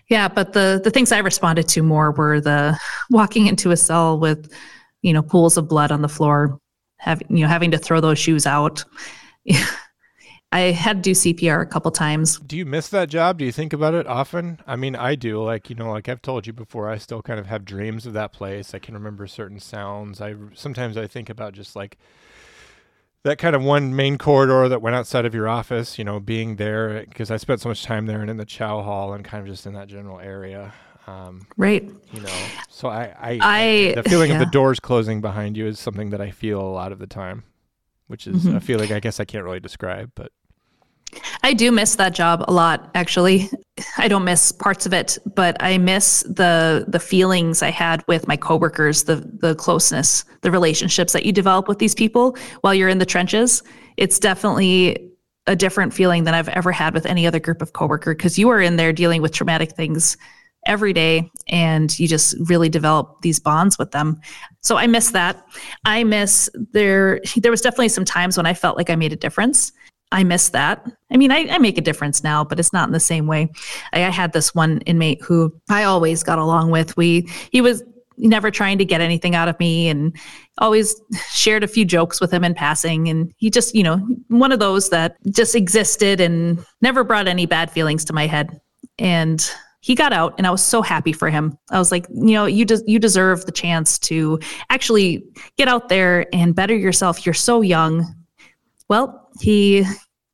[0.09, 2.77] Yeah, but the the things I responded to more were the
[3.09, 4.51] walking into a cell with,
[5.01, 6.59] you know, pools of blood on the floor,
[6.97, 8.83] having you know having to throw those shoes out.
[10.53, 12.37] I had to do CPR a couple times.
[12.39, 13.37] Do you miss that job?
[13.37, 14.59] Do you think about it often?
[14.67, 15.41] I mean, I do.
[15.41, 18.13] Like, you know, like I've told you before, I still kind of have dreams of
[18.13, 18.73] that place.
[18.73, 20.19] I can remember certain sounds.
[20.19, 21.97] I sometimes I think about just like
[23.23, 26.55] that kind of one main corridor that went outside of your office, you know, being
[26.57, 29.41] there because I spent so much time there and in the chow hall and kind
[29.41, 30.73] of just in that general area.
[31.07, 31.83] Um, Right.
[32.11, 32.29] you know,
[32.69, 36.19] so I, I, I- the feeling of the doors closing behind you is something that
[36.21, 37.43] I feel a lot of the time,
[38.07, 38.55] which is Mhm.
[38.55, 40.31] a feeling I guess I can't really describe, but
[41.43, 43.50] I do miss that job a lot, actually.
[43.97, 48.28] I don't miss parts of it, but I miss the the feelings I had with
[48.28, 52.89] my coworkers, the the closeness, the relationships that you develop with these people while you're
[52.89, 53.63] in the trenches.
[53.97, 55.12] It's definitely
[55.47, 58.50] a different feeling than I've ever had with any other group of coworker because you
[58.50, 60.15] are in there dealing with traumatic things
[60.67, 64.21] every day and you just really develop these bonds with them.
[64.62, 65.43] So I miss that.
[65.86, 69.17] I miss there there was definitely some times when I felt like I made a
[69.17, 69.71] difference.
[70.12, 70.86] I miss that.
[71.12, 73.50] I mean, I, I make a difference now, but it's not in the same way.
[73.93, 76.95] I, I had this one inmate who I always got along with.
[76.97, 77.84] We he was
[78.17, 80.15] never trying to get anything out of me and
[80.60, 80.95] always
[81.32, 83.97] shared a few jokes with him in passing and he just you know
[84.28, 88.62] one of those that just existed and never brought any bad feelings to my head
[89.00, 92.34] and he got out and i was so happy for him i was like you
[92.34, 95.24] know you des- you deserve the chance to actually
[95.58, 98.06] get out there and better yourself you're so young
[98.88, 99.86] well he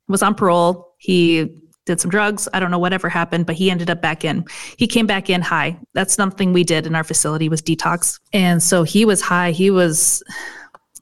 [0.08, 1.48] was on parole he
[1.86, 4.44] did some drugs i don't know whatever happened but he ended up back in
[4.76, 8.62] he came back in high that's something we did in our facility was detox and
[8.62, 10.22] so he was high he was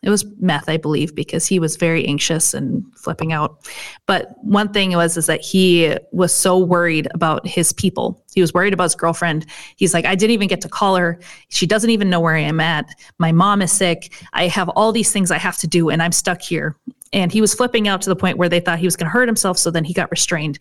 [0.02, 3.66] It was meth, I believe, because he was very anxious and flipping out.
[4.06, 8.22] But one thing was is that he was so worried about his people.
[8.32, 9.46] He was worried about his girlfriend.
[9.74, 11.18] He's like, I didn't even get to call her.
[11.48, 12.86] She doesn't even know where I am at.
[13.18, 14.12] My mom is sick.
[14.32, 16.76] I have all these things I have to do, and I'm stuck here.
[17.12, 19.10] And he was flipping out to the point where they thought he was going to
[19.10, 19.58] hurt himself.
[19.58, 20.58] So then he got restrained.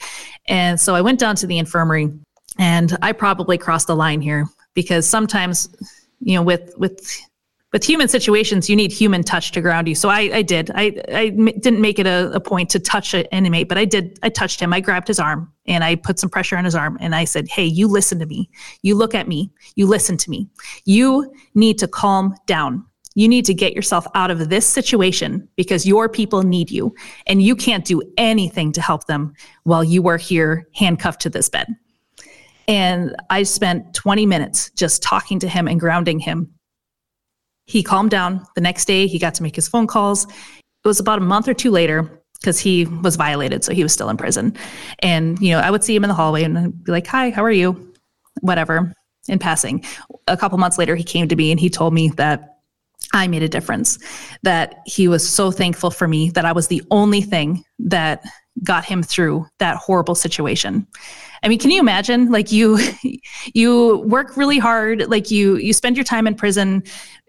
[0.48, 2.12] And so I went down to the infirmary,
[2.58, 5.70] and I probably crossed the line here because sometimes,
[6.20, 7.20] you know, with with
[7.76, 9.96] with human situations, you need human touch to ground you.
[9.96, 10.72] So I, I did.
[10.76, 14.18] I, I didn't make it a, a point to touch an inmate, but I did.
[14.24, 14.72] I touched him.
[14.72, 17.50] I grabbed his arm and I put some pressure on his arm and I said,
[17.50, 18.50] Hey, you listen to me.
[18.82, 19.52] You look at me.
[19.76, 20.48] You listen to me.
[20.86, 22.86] You need to calm down.
[23.16, 26.94] You need to get yourself out of this situation because your people need you
[27.28, 31.50] and you can't do anything to help them while you are here handcuffed to this
[31.50, 31.68] bed.
[32.68, 36.56] And I spent 20 minutes just talking to him and grounding him
[37.66, 38.46] he calmed down.
[38.56, 40.26] The next day, he got to make his phone calls.
[40.26, 43.92] It was about a month or two later because he was violated, so he was
[43.92, 44.56] still in prison.
[45.00, 47.32] And you know, I would see him in the hallway and I'd be like, "Hi,
[47.32, 47.94] how are you?"
[48.42, 48.94] Whatever,
[49.28, 49.84] in passing.
[50.28, 52.55] A couple months later, he came to me and he told me that
[53.16, 53.98] I made a difference.
[54.44, 58.24] That he was so thankful for me that I was the only thing that
[58.64, 60.88] got him through that horrible situation.
[61.44, 62.80] I mean, can you imagine like you
[63.54, 66.84] you work really hard, like you you spend your time in prison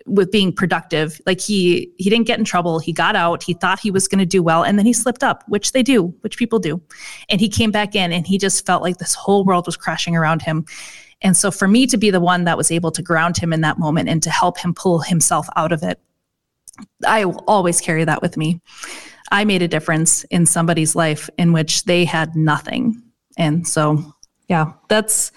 [0.07, 1.21] with being productive.
[1.27, 2.79] Like he he didn't get in trouble.
[2.79, 3.43] He got out.
[3.43, 5.83] He thought he was going to do well, and then he slipped up, which they
[5.83, 6.81] do, which people do.
[7.29, 10.17] And he came back in, and he just felt like this whole world was crashing
[10.17, 10.65] around him.
[11.23, 13.63] And so for me to be the one that was able to ground him in
[13.63, 15.99] that moment and to help him pull himself out of it,
[17.07, 18.61] I will always carry that with me.
[19.33, 23.03] I made a difference in somebody's life in which they had nothing.
[23.39, 24.15] And so,
[24.49, 25.33] yeah, that's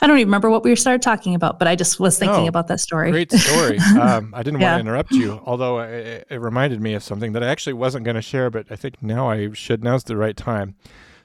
[0.00, 2.48] I don't even remember what we started talking about, but I just was thinking no,
[2.48, 3.10] about that story.
[3.10, 3.78] Great story.
[3.98, 4.72] um, I didn't yeah.
[4.72, 8.04] want to interrupt you, although it, it reminded me of something that I actually wasn't
[8.04, 9.82] going to share, but I think now I should.
[9.82, 10.76] Now's the right time.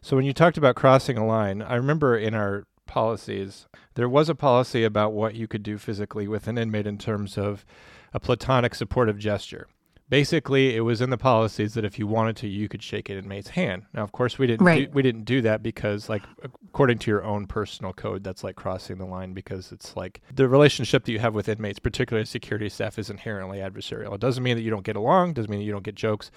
[0.01, 3.67] So when you talked about crossing a line, I remember in our policies.
[3.95, 7.37] There was a policy about what you could do physically with an inmate in terms
[7.37, 7.65] of
[8.13, 9.67] a platonic supportive gesture.
[10.09, 13.17] Basically it was in the policies that if you wanted to you could shake an
[13.17, 13.83] inmate's hand.
[13.93, 14.91] Now of course we didn't right.
[14.91, 16.21] do, we didn't do that because like
[16.65, 20.49] according to your own personal code that's like crossing the line because it's like the
[20.49, 24.13] relationship that you have with inmates particularly security staff is inherently adversarial.
[24.13, 26.29] It doesn't mean that you don't get along doesn't mean that you don't get jokes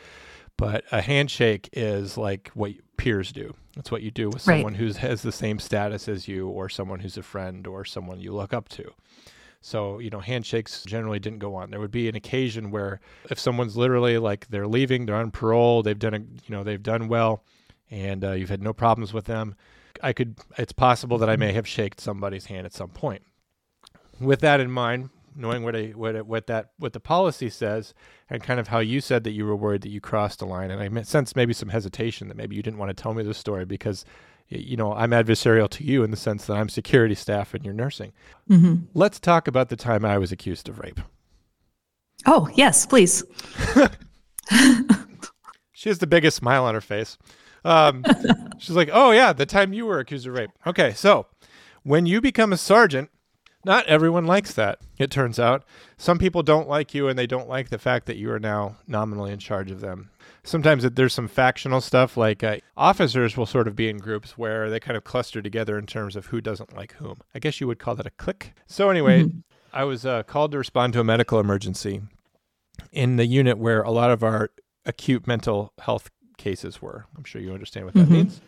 [0.56, 4.76] but a handshake is like what peers do it's what you do with someone right.
[4.76, 8.32] who has the same status as you or someone who's a friend or someone you
[8.32, 8.92] look up to
[9.66, 11.70] so, you know, handshakes generally didn't go on.
[11.70, 15.82] There would be an occasion where if someone's literally like they're leaving, they're on parole,
[15.82, 17.42] they've done a, you know, they've done well
[17.90, 19.54] and uh, you've had no problems with them,
[20.02, 23.22] I could it's possible that I may have shaked somebody's hand at some point.
[24.20, 27.94] With that in mind, knowing what a, what what that what the policy says
[28.30, 30.70] and kind of how you said that you were worried that you crossed the line
[30.70, 33.38] and I sense maybe some hesitation that maybe you didn't want to tell me this
[33.38, 34.04] story because
[34.48, 37.74] you know, I'm adversarial to you in the sense that I'm security staff and you're
[37.74, 38.12] nursing.
[38.50, 38.86] Mm-hmm.
[38.92, 41.00] Let's talk about the time I was accused of rape.
[42.26, 43.24] Oh, yes, please.
[45.72, 47.18] she has the biggest smile on her face.
[47.64, 48.04] Um,
[48.58, 50.50] she's like, oh, yeah, the time you were accused of rape.
[50.66, 51.26] Okay, so
[51.82, 53.10] when you become a sergeant,
[53.64, 55.64] not everyone likes that, it turns out.
[55.96, 58.76] Some people don't like you and they don't like the fact that you are now
[58.86, 60.10] nominally in charge of them
[60.44, 64.70] sometimes there's some factional stuff like uh, officers will sort of be in groups where
[64.70, 67.66] they kind of cluster together in terms of who doesn't like whom i guess you
[67.66, 69.38] would call that a clique so anyway mm-hmm.
[69.72, 72.02] i was uh, called to respond to a medical emergency
[72.92, 74.50] in the unit where a lot of our
[74.86, 78.14] acute mental health cases were i'm sure you understand what that mm-hmm.
[78.14, 78.40] means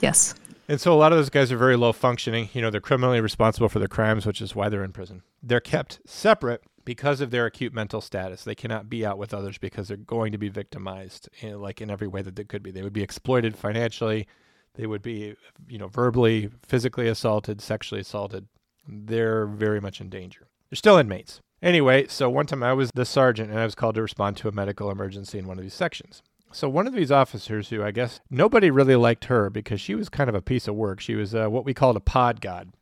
[0.00, 0.34] yes
[0.68, 3.20] and so a lot of those guys are very low functioning you know they're criminally
[3.20, 7.30] responsible for their crimes which is why they're in prison they're kept separate because of
[7.30, 10.48] their acute mental status, they cannot be out with others because they're going to be
[10.48, 12.70] victimized in, like in every way that they could be.
[12.70, 14.26] They would be exploited financially.
[14.72, 15.36] They would be,
[15.68, 18.48] you know, verbally, physically assaulted, sexually assaulted.
[18.88, 20.46] They're very much in danger.
[20.70, 21.42] They're still inmates.
[21.60, 24.48] Anyway, so one time I was the sergeant and I was called to respond to
[24.48, 26.22] a medical emergency in one of these sections.
[26.52, 30.08] So one of these officers, who I guess nobody really liked her because she was
[30.08, 31.00] kind of a piece of work.
[31.00, 32.72] She was uh, what we called a pod god.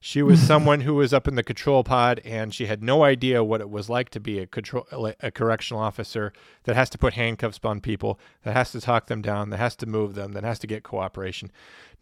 [0.00, 3.44] She was someone who was up in the control pod and she had no idea
[3.44, 4.86] what it was like to be a control
[5.20, 6.32] a correctional officer
[6.64, 9.76] that has to put handcuffs on people, that has to talk them down, that has
[9.76, 11.50] to move them, that has to get cooperation.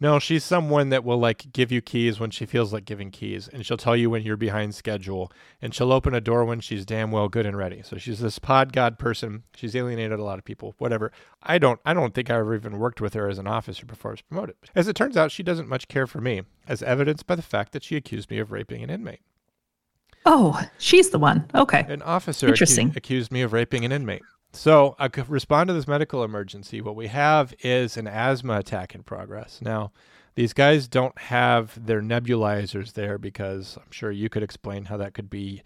[0.03, 3.47] No, she's someone that will like give you keys when she feels like giving keys,
[3.47, 6.85] and she'll tell you when you're behind schedule, and she'll open a door when she's
[6.85, 7.81] damn well good and ready.
[7.83, 9.43] So she's this pod god person.
[9.55, 10.75] She's alienated a lot of people.
[10.77, 11.13] Whatever.
[11.41, 11.79] I don't.
[11.85, 14.21] I don't think I ever even worked with her as an officer before I was
[14.23, 14.55] promoted.
[14.75, 17.71] As it turns out, she doesn't much care for me, as evidenced by the fact
[17.71, 19.21] that she accused me of raping an inmate.
[20.25, 21.49] Oh, she's the one.
[21.55, 21.85] Okay.
[21.87, 22.91] An officer Interesting.
[22.91, 24.23] acu- accused me of raping an inmate.
[24.53, 26.79] So I could respond to this medical emergency.
[26.79, 29.59] What we have is an asthma attack in progress.
[29.61, 29.91] Now,
[30.35, 35.13] these guys don't have their nebulizers there because I'm sure you could explain how that
[35.13, 35.63] could be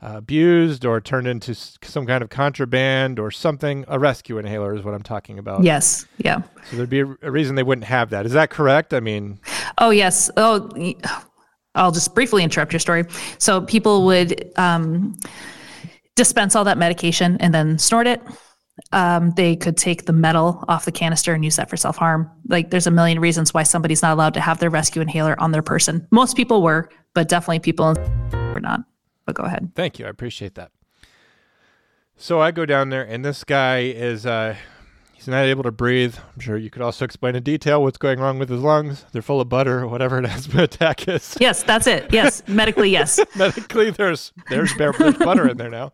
[0.00, 3.84] uh, abused or turned into some kind of contraband or something.
[3.88, 5.64] A rescue inhaler is what I'm talking about.
[5.64, 6.06] Yes.
[6.18, 6.42] Yeah.
[6.70, 8.24] So there'd be a, a reason they wouldn't have that.
[8.24, 8.94] Is that correct?
[8.94, 9.40] I mean,
[9.78, 10.30] Oh, yes.
[10.36, 10.70] Oh,
[11.74, 13.04] I'll just briefly interrupt your story.
[13.38, 15.16] So people would um,
[16.18, 18.20] dispense all that medication and then snort it.
[18.92, 22.30] Um, they could take the metal off the canister and use that for self harm.
[22.48, 25.52] Like, there's a million reasons why somebody's not allowed to have their rescue inhaler on
[25.52, 26.06] their person.
[26.10, 27.94] Most people were, but definitely people
[28.32, 28.80] were not.
[29.24, 29.72] But go ahead.
[29.74, 30.06] Thank you.
[30.06, 30.70] I appreciate that.
[32.16, 34.56] So I go down there, and this guy is uh,
[35.18, 36.14] he's not able to breathe.
[36.16, 39.04] I'm sure you could also explain in detail what's going wrong with his lungs.
[39.10, 41.36] They're full of butter or whatever an asthma attack is.
[41.40, 42.06] Yes, that's it.
[42.12, 43.18] Yes, medically, yes.
[43.34, 45.92] Medically, there's there's, bare, butter in there now.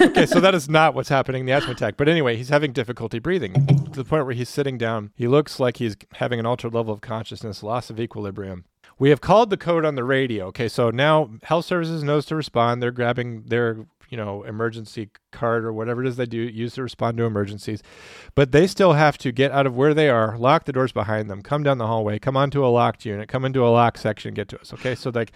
[0.00, 1.98] Okay, so that is not what's happening in the asthma attack.
[1.98, 5.12] But anyway, he's having difficulty breathing to the point where he's sitting down.
[5.14, 8.64] He looks like he's having an altered level of consciousness, loss of equilibrium.
[8.98, 10.46] We have called the code on the radio.
[10.46, 12.82] Okay, so now health services knows to respond.
[12.82, 16.82] They're grabbing their you know emergency card or whatever it is they do use to
[16.82, 17.82] respond to emergencies,
[18.34, 21.30] but they still have to get out of where they are, lock the doors behind
[21.30, 24.34] them, come down the hallway, come onto a locked unit, come into a locked section,
[24.34, 24.74] get to us.
[24.74, 25.32] Okay, so like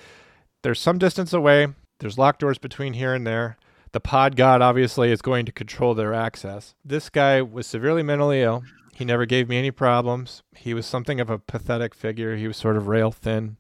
[0.63, 1.69] there's some distance away.
[2.01, 3.57] There's locked doors between here and there.
[3.93, 6.75] The pod god obviously is going to control their access.
[6.85, 8.65] This guy was severely mentally ill.
[8.93, 10.43] He never gave me any problems.
[10.57, 12.37] He was something of a pathetic figure.
[12.37, 13.57] He was sort of rail thin.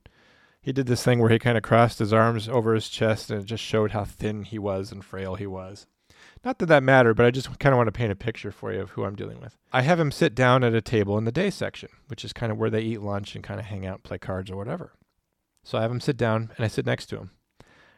[0.64, 3.42] He did this thing where he kind of crossed his arms over his chest and
[3.42, 5.86] it just showed how thin he was and frail he was.
[6.42, 8.72] Not that that mattered, but I just kind of want to paint a picture for
[8.72, 9.58] you of who I'm dealing with.
[9.74, 12.50] I have him sit down at a table in the day section, which is kind
[12.50, 14.94] of where they eat lunch and kind of hang out, play cards or whatever.
[15.64, 17.30] So I have him sit down and I sit next to him.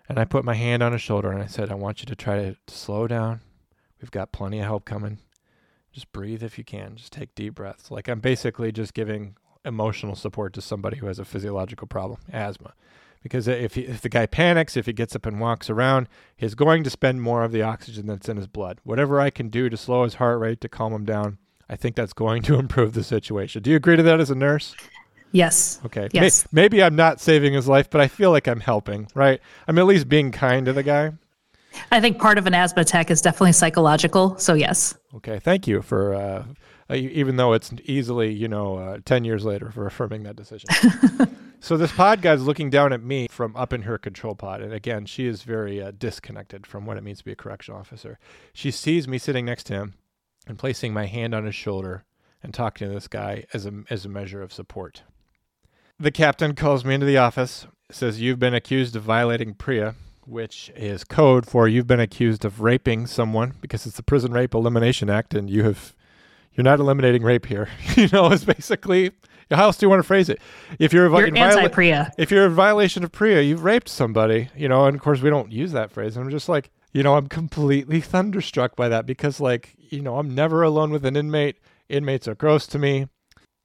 [0.08, 2.16] And I put my hand on his shoulder and I said, I want you to
[2.16, 3.42] try to slow down.
[4.00, 5.18] We've got plenty of help coming.
[5.92, 6.96] Just breathe if you can.
[6.96, 7.92] Just take deep breaths.
[7.92, 9.36] Like I'm basically just giving
[9.66, 12.72] emotional support to somebody who has a physiological problem, asthma.
[13.22, 16.54] Because if, he, if the guy panics, if he gets up and walks around, he's
[16.54, 18.78] going to spend more of the oxygen that's in his blood.
[18.84, 21.38] Whatever I can do to slow his heart rate, to calm him down,
[21.68, 23.62] I think that's going to improve the situation.
[23.62, 24.76] Do you agree to that as a nurse?
[25.32, 25.80] Yes.
[25.84, 26.08] Okay.
[26.14, 26.46] May- Yes.
[26.52, 29.40] maybe I'm not saving his life, but I feel like I'm helping, right?
[29.66, 31.12] I'm at least being kind to the guy.
[31.90, 34.38] I think part of an asthma attack is definitely psychological.
[34.38, 34.94] So, yes.
[35.16, 35.40] Okay.
[35.40, 36.44] Thank you for, uh,
[36.88, 40.68] uh, even though it's easily, you know, uh, 10 years later for affirming that decision.
[41.60, 44.60] so this pod guy's looking down at me from up in her control pod.
[44.60, 47.80] And again, she is very uh, disconnected from what it means to be a correctional
[47.80, 48.18] officer.
[48.52, 49.94] She sees me sitting next to him
[50.46, 52.04] and placing my hand on his shoulder
[52.42, 55.02] and talking to this guy as a, as a measure of support.
[55.98, 59.94] The captain calls me into the office, says, You've been accused of violating PREA,
[60.26, 64.54] which is code for you've been accused of raping someone because it's the Prison Rape
[64.54, 65.95] Elimination Act and you have
[66.56, 67.68] you're not eliminating rape here.
[67.96, 69.12] you know, it's basically
[69.50, 70.40] how else do you want to phrase it?
[70.78, 72.10] If you're, You're in anti PREA.
[72.18, 75.30] if you're in violation of PREA, you've raped somebody, you know, and of course we
[75.30, 76.16] don't use that phrase.
[76.16, 80.18] And I'm just like, you know, I'm completely thunderstruck by that because like, you know,
[80.18, 81.58] I'm never alone with an inmate.
[81.88, 83.06] Inmates are gross to me.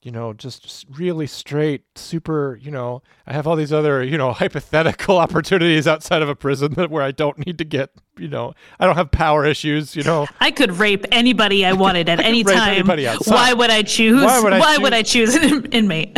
[0.02, 4.34] You know, just, really straight, super, you know, I have all these other, you know,
[4.34, 8.54] hypothetical opportunities outside of a prison that where I don't need to get, you know,
[8.80, 10.28] I don't have power issues, you know.
[10.39, 12.88] I could rape anybody I wanted at any Rape time.
[12.88, 14.24] Why would I choose?
[14.24, 16.18] Why would I would I choose an inmate?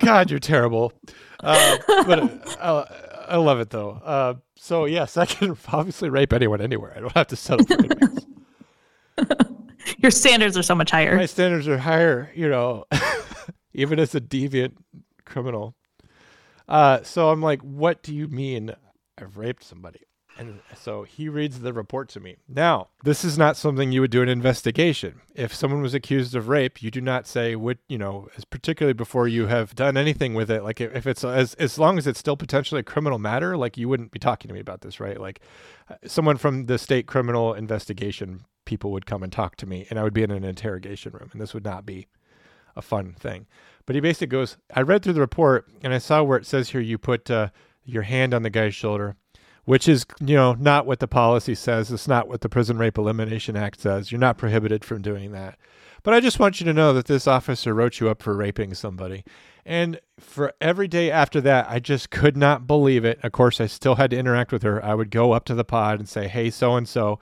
[0.00, 0.92] God, you're terrible.
[1.40, 2.84] Uh, but uh,
[3.28, 3.90] I love it though.
[3.90, 6.92] Uh, so yes, I can obviously rape anyone anywhere.
[6.96, 8.26] I don't have to settle for inmates.
[10.04, 11.16] Your standards are so much higher.
[11.16, 12.84] My standards are higher, you know,
[13.72, 14.74] even as a deviant
[15.24, 15.74] criminal.
[16.68, 18.74] Uh, so I'm like, what do you mean
[19.16, 20.00] I've raped somebody?
[20.36, 22.36] And so he reads the report to me.
[22.46, 25.22] Now, this is not something you would do an investigation.
[25.34, 29.26] If someone was accused of rape, you do not say what you know, particularly before
[29.26, 30.64] you have done anything with it.
[30.64, 33.78] Like if if it's as as long as it's still potentially a criminal matter, like
[33.78, 35.18] you wouldn't be talking to me about this, right?
[35.18, 35.40] Like
[35.88, 39.98] uh, someone from the state criminal investigation people would come and talk to me, and
[39.98, 42.08] I would be in an interrogation room, and this would not be
[42.76, 43.46] a fun thing.
[43.86, 46.70] But he basically goes, I read through the report, and I saw where it says
[46.70, 47.48] here you put uh,
[47.84, 49.16] your hand on the guy's shoulder
[49.64, 51.90] which is you know not what the policy says.
[51.90, 54.12] It's not what the prison rape elimination act says.
[54.12, 55.58] You're not prohibited from doing that.
[56.02, 58.74] But i just want you to know that this officer wrote you up for raping
[58.74, 59.24] somebody.
[59.64, 63.18] And for every day after that i just could not believe it.
[63.22, 64.84] Of course i still had to interact with her.
[64.84, 67.18] I would go up to the pod and say hey so and so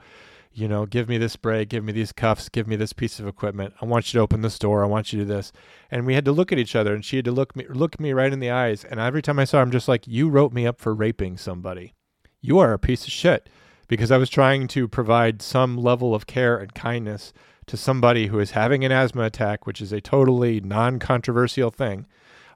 [0.53, 3.27] you know, give me this spray, give me these cuffs, give me this piece of
[3.27, 3.73] equipment.
[3.81, 4.83] I want you to open this door.
[4.83, 5.51] I want you to do this.
[5.89, 7.99] And we had to look at each other and she had to look me look
[7.99, 8.83] me right in the eyes.
[8.83, 11.37] And every time I saw her, I'm just like, you wrote me up for raping
[11.37, 11.93] somebody.
[12.39, 13.49] You are a piece of shit.
[13.87, 17.33] Because I was trying to provide some level of care and kindness
[17.67, 22.05] to somebody who is having an asthma attack, which is a totally non controversial thing.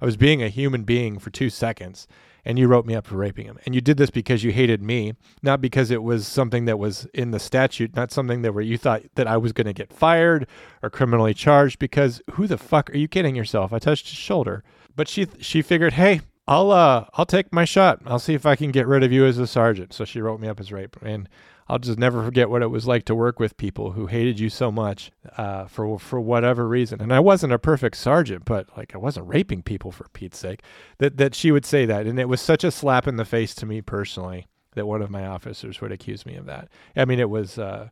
[0.01, 2.07] I was being a human being for two seconds
[2.47, 3.59] and you wrote me up for raping him.
[3.65, 7.05] And you did this because you hated me, not because it was something that was
[7.13, 9.91] in the statute, not something that where you thought that I was going to get
[9.91, 10.47] fired
[10.81, 11.77] or criminally charged.
[11.77, 13.73] Because who the fuck are you kidding yourself?
[13.73, 14.63] I touched his shoulder,
[14.95, 17.99] but she she figured, hey, I'll uh I'll take my shot.
[18.05, 19.91] I'll see if I can get rid of you as a sergeant.
[19.91, 21.27] So she wrote me up as rape, and
[21.70, 24.49] I'll just never forget what it was like to work with people who hated you
[24.49, 27.01] so much uh, for for whatever reason.
[27.01, 30.61] And I wasn't a perfect sergeant, but like I wasn't raping people for Pete's sake.
[30.99, 33.53] That that she would say that, and it was such a slap in the face
[33.55, 36.70] to me personally that one of my officers would accuse me of that.
[36.95, 37.89] I mean, it was uh,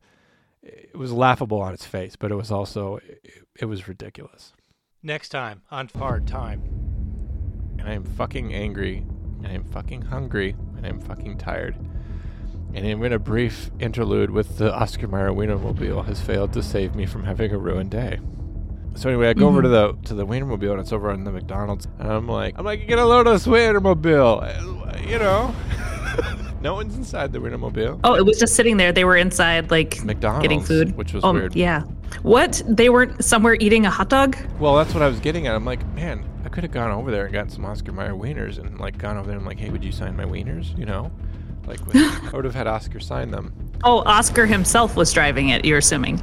[0.64, 4.54] it was laughable on its face, but it was also it, it was ridiculous.
[5.04, 6.64] Next time on Hard Time,
[7.78, 9.06] and I am fucking angry,
[9.40, 11.76] and I am fucking hungry, and I am fucking tired
[12.76, 17.06] and in a brief interlude with the Oscar Mayer Wienermobile has failed to save me
[17.06, 18.20] from having a ruined day.
[18.96, 20.02] So anyway, I go over to mm-hmm.
[20.02, 22.88] the to the Wienermobile and it's over on the McDonald's, and I'm like, I'm like,
[22.88, 25.56] get a load of this Wienermobile, you know.
[26.62, 28.02] no one's inside the Wienermobile.
[28.04, 28.92] Oh, it was just sitting there.
[28.92, 31.56] They were inside, like McDonald's, getting food, which was oh, weird.
[31.56, 31.82] Yeah.
[32.24, 32.62] What?
[32.68, 34.38] They weren't somewhere eating a hot dog?
[34.60, 35.56] Well, that's what I was getting at.
[35.56, 38.60] I'm like, man, I could have gone over there and gotten some Oscar Mayer wieners
[38.60, 40.78] and like gone over there and like, hey, would you sign my wieners?
[40.78, 41.12] You know.
[41.68, 41.96] Like, with,
[42.34, 43.54] I would have had Oscar sign them.
[43.84, 45.66] Oh, Oscar himself was driving it.
[45.66, 46.22] You're assuming.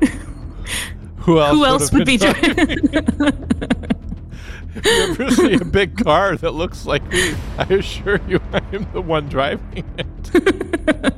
[1.18, 1.52] Who else?
[1.52, 2.48] Who else would, would be driving?
[4.74, 8.62] if you ever see a big car that looks like me, I assure you, I
[8.72, 11.17] am the one driving it.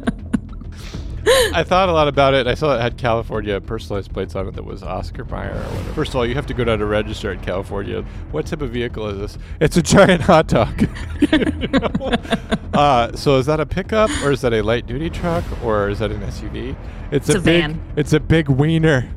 [1.52, 2.46] I thought a lot about it.
[2.46, 5.92] I saw it had California personalized plates on it that was Oscar Mayer or whatever.
[5.92, 8.02] First of all, you have to go down to register in California.
[8.30, 9.38] What type of vehicle is this?
[9.60, 10.88] It's a giant hot dog.
[12.74, 15.98] uh, so is that a pickup or is that a light duty truck or is
[16.00, 16.76] that an SUV?
[17.10, 17.82] It's, it's a, a, big, van.
[17.96, 19.08] It's a big wiener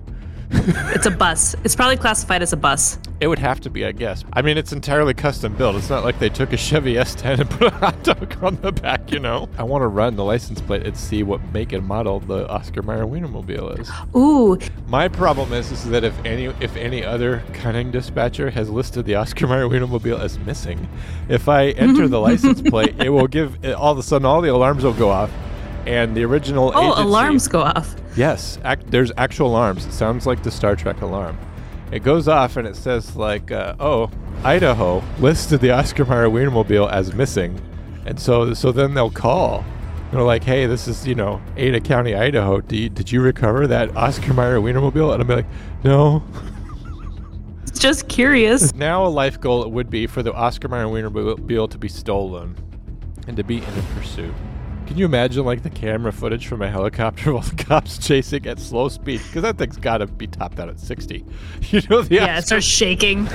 [0.54, 1.56] it's a bus.
[1.64, 3.00] It's probably classified as a bus.
[3.20, 4.24] It would have to be, I guess.
[4.34, 5.76] I mean, it's entirely custom built.
[5.76, 8.72] It's not like they took a Chevy S10 and put a hot dog on the
[8.72, 9.50] back, you know?
[9.58, 12.82] I want to run the license plate and see what make and model the Oscar
[12.82, 13.92] Mayer Wienermobile is.
[14.16, 14.60] Ooh.
[14.88, 19.16] My problem is, is that if any if any other cunning dispatcher has listed the
[19.16, 20.88] Oscar Mayer Wienermobile as missing,
[21.30, 24.52] if I enter the license plate, it will give all of a sudden all the
[24.52, 25.32] alarms will go off
[25.86, 27.96] and the original oh agency, alarms go off.
[28.16, 28.58] Yes
[28.88, 29.86] there's actual alarms.
[29.86, 31.38] It sounds like the star trek alarm.
[31.92, 34.10] It goes off and it says like uh, oh
[34.44, 37.60] idaho listed the oscar mayer wienermobile as missing.
[38.06, 39.66] And so so then they'll call.
[40.12, 42.62] They're like hey this is you know ada county idaho.
[42.70, 45.14] You, did you recover that oscar mayer wienermobile?
[45.14, 45.46] And I'm like
[45.84, 46.24] no.
[47.74, 48.74] Just curious.
[48.76, 52.56] Now a life goal it would be for the oscar mayer wienermobile to be stolen
[53.28, 54.34] and to be in a pursuit
[54.88, 58.60] can you imagine like the camera footage from a helicopter while the cops chasing at
[58.60, 59.22] slow speed?
[59.26, 61.26] Because that thing's got to be topped out at 60.
[61.74, 63.26] You know the yeah, it starts shaking.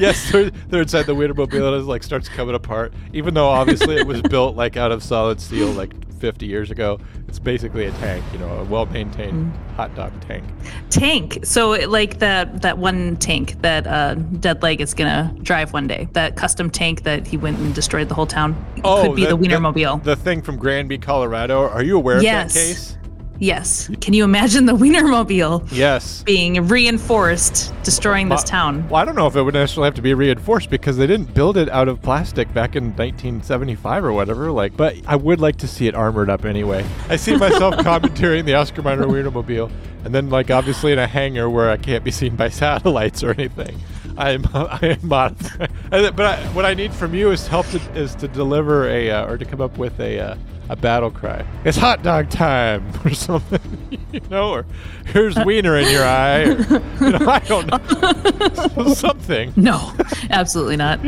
[0.00, 2.94] yes, they're, they're, inside the Wienermobile and it like starts coming apart.
[3.12, 7.00] Even though obviously it was built like out of solid steel, like 50 years ago.
[7.26, 9.74] It's basically a tank, you know, a well-maintained mm.
[9.74, 10.44] hot dog tank.
[10.90, 11.38] Tank.
[11.44, 16.08] So like that that one tank that uh, Dead Leg is gonna drive one day.
[16.12, 18.62] That custom tank that he went and destroyed the whole town.
[18.84, 19.79] Oh, could be the, the Wienermobile.
[19.80, 21.68] The, the, thing from Granby, Colorado.
[21.68, 22.50] Are you aware yes.
[22.50, 22.96] of that case?
[23.40, 23.90] Yes.
[24.02, 25.66] Can you imagine the Wienermobile?
[25.72, 26.22] Yes.
[26.22, 28.86] Being reinforced, destroying this town.
[28.88, 31.32] Well, I don't know if it would necessarily have to be reinforced because they didn't
[31.34, 34.52] build it out of plastic back in 1975 or whatever.
[34.52, 36.86] Like, but I would like to see it armored up anyway.
[37.08, 39.70] I see myself commandeering the Oscar Mayer Wienermobile,
[40.04, 43.30] and then like obviously in a hangar where I can't be seen by satellites or
[43.30, 43.78] anything.
[44.16, 45.70] I am I am modified.
[45.90, 49.26] but I, what I need from you is help to is to deliver a uh,
[49.26, 50.20] or to come up with a.
[50.20, 50.36] Uh,
[50.70, 51.44] a battle cry.
[51.64, 54.66] It's hot dog time or something, you know, or
[55.06, 56.42] here's wiener in your eye.
[56.42, 58.94] Or, you know, I don't know.
[58.94, 59.52] something.
[59.56, 59.92] No,
[60.30, 61.00] absolutely not.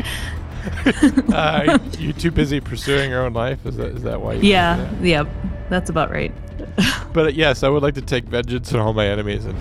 [1.33, 3.65] uh, you too busy pursuing your own life?
[3.65, 4.35] Is that is that why?
[4.35, 5.05] You yeah, that?
[5.05, 5.25] yeah,
[5.71, 6.35] that's about right.
[7.13, 9.57] but uh, yes, I would like to take vengeance on all my enemies and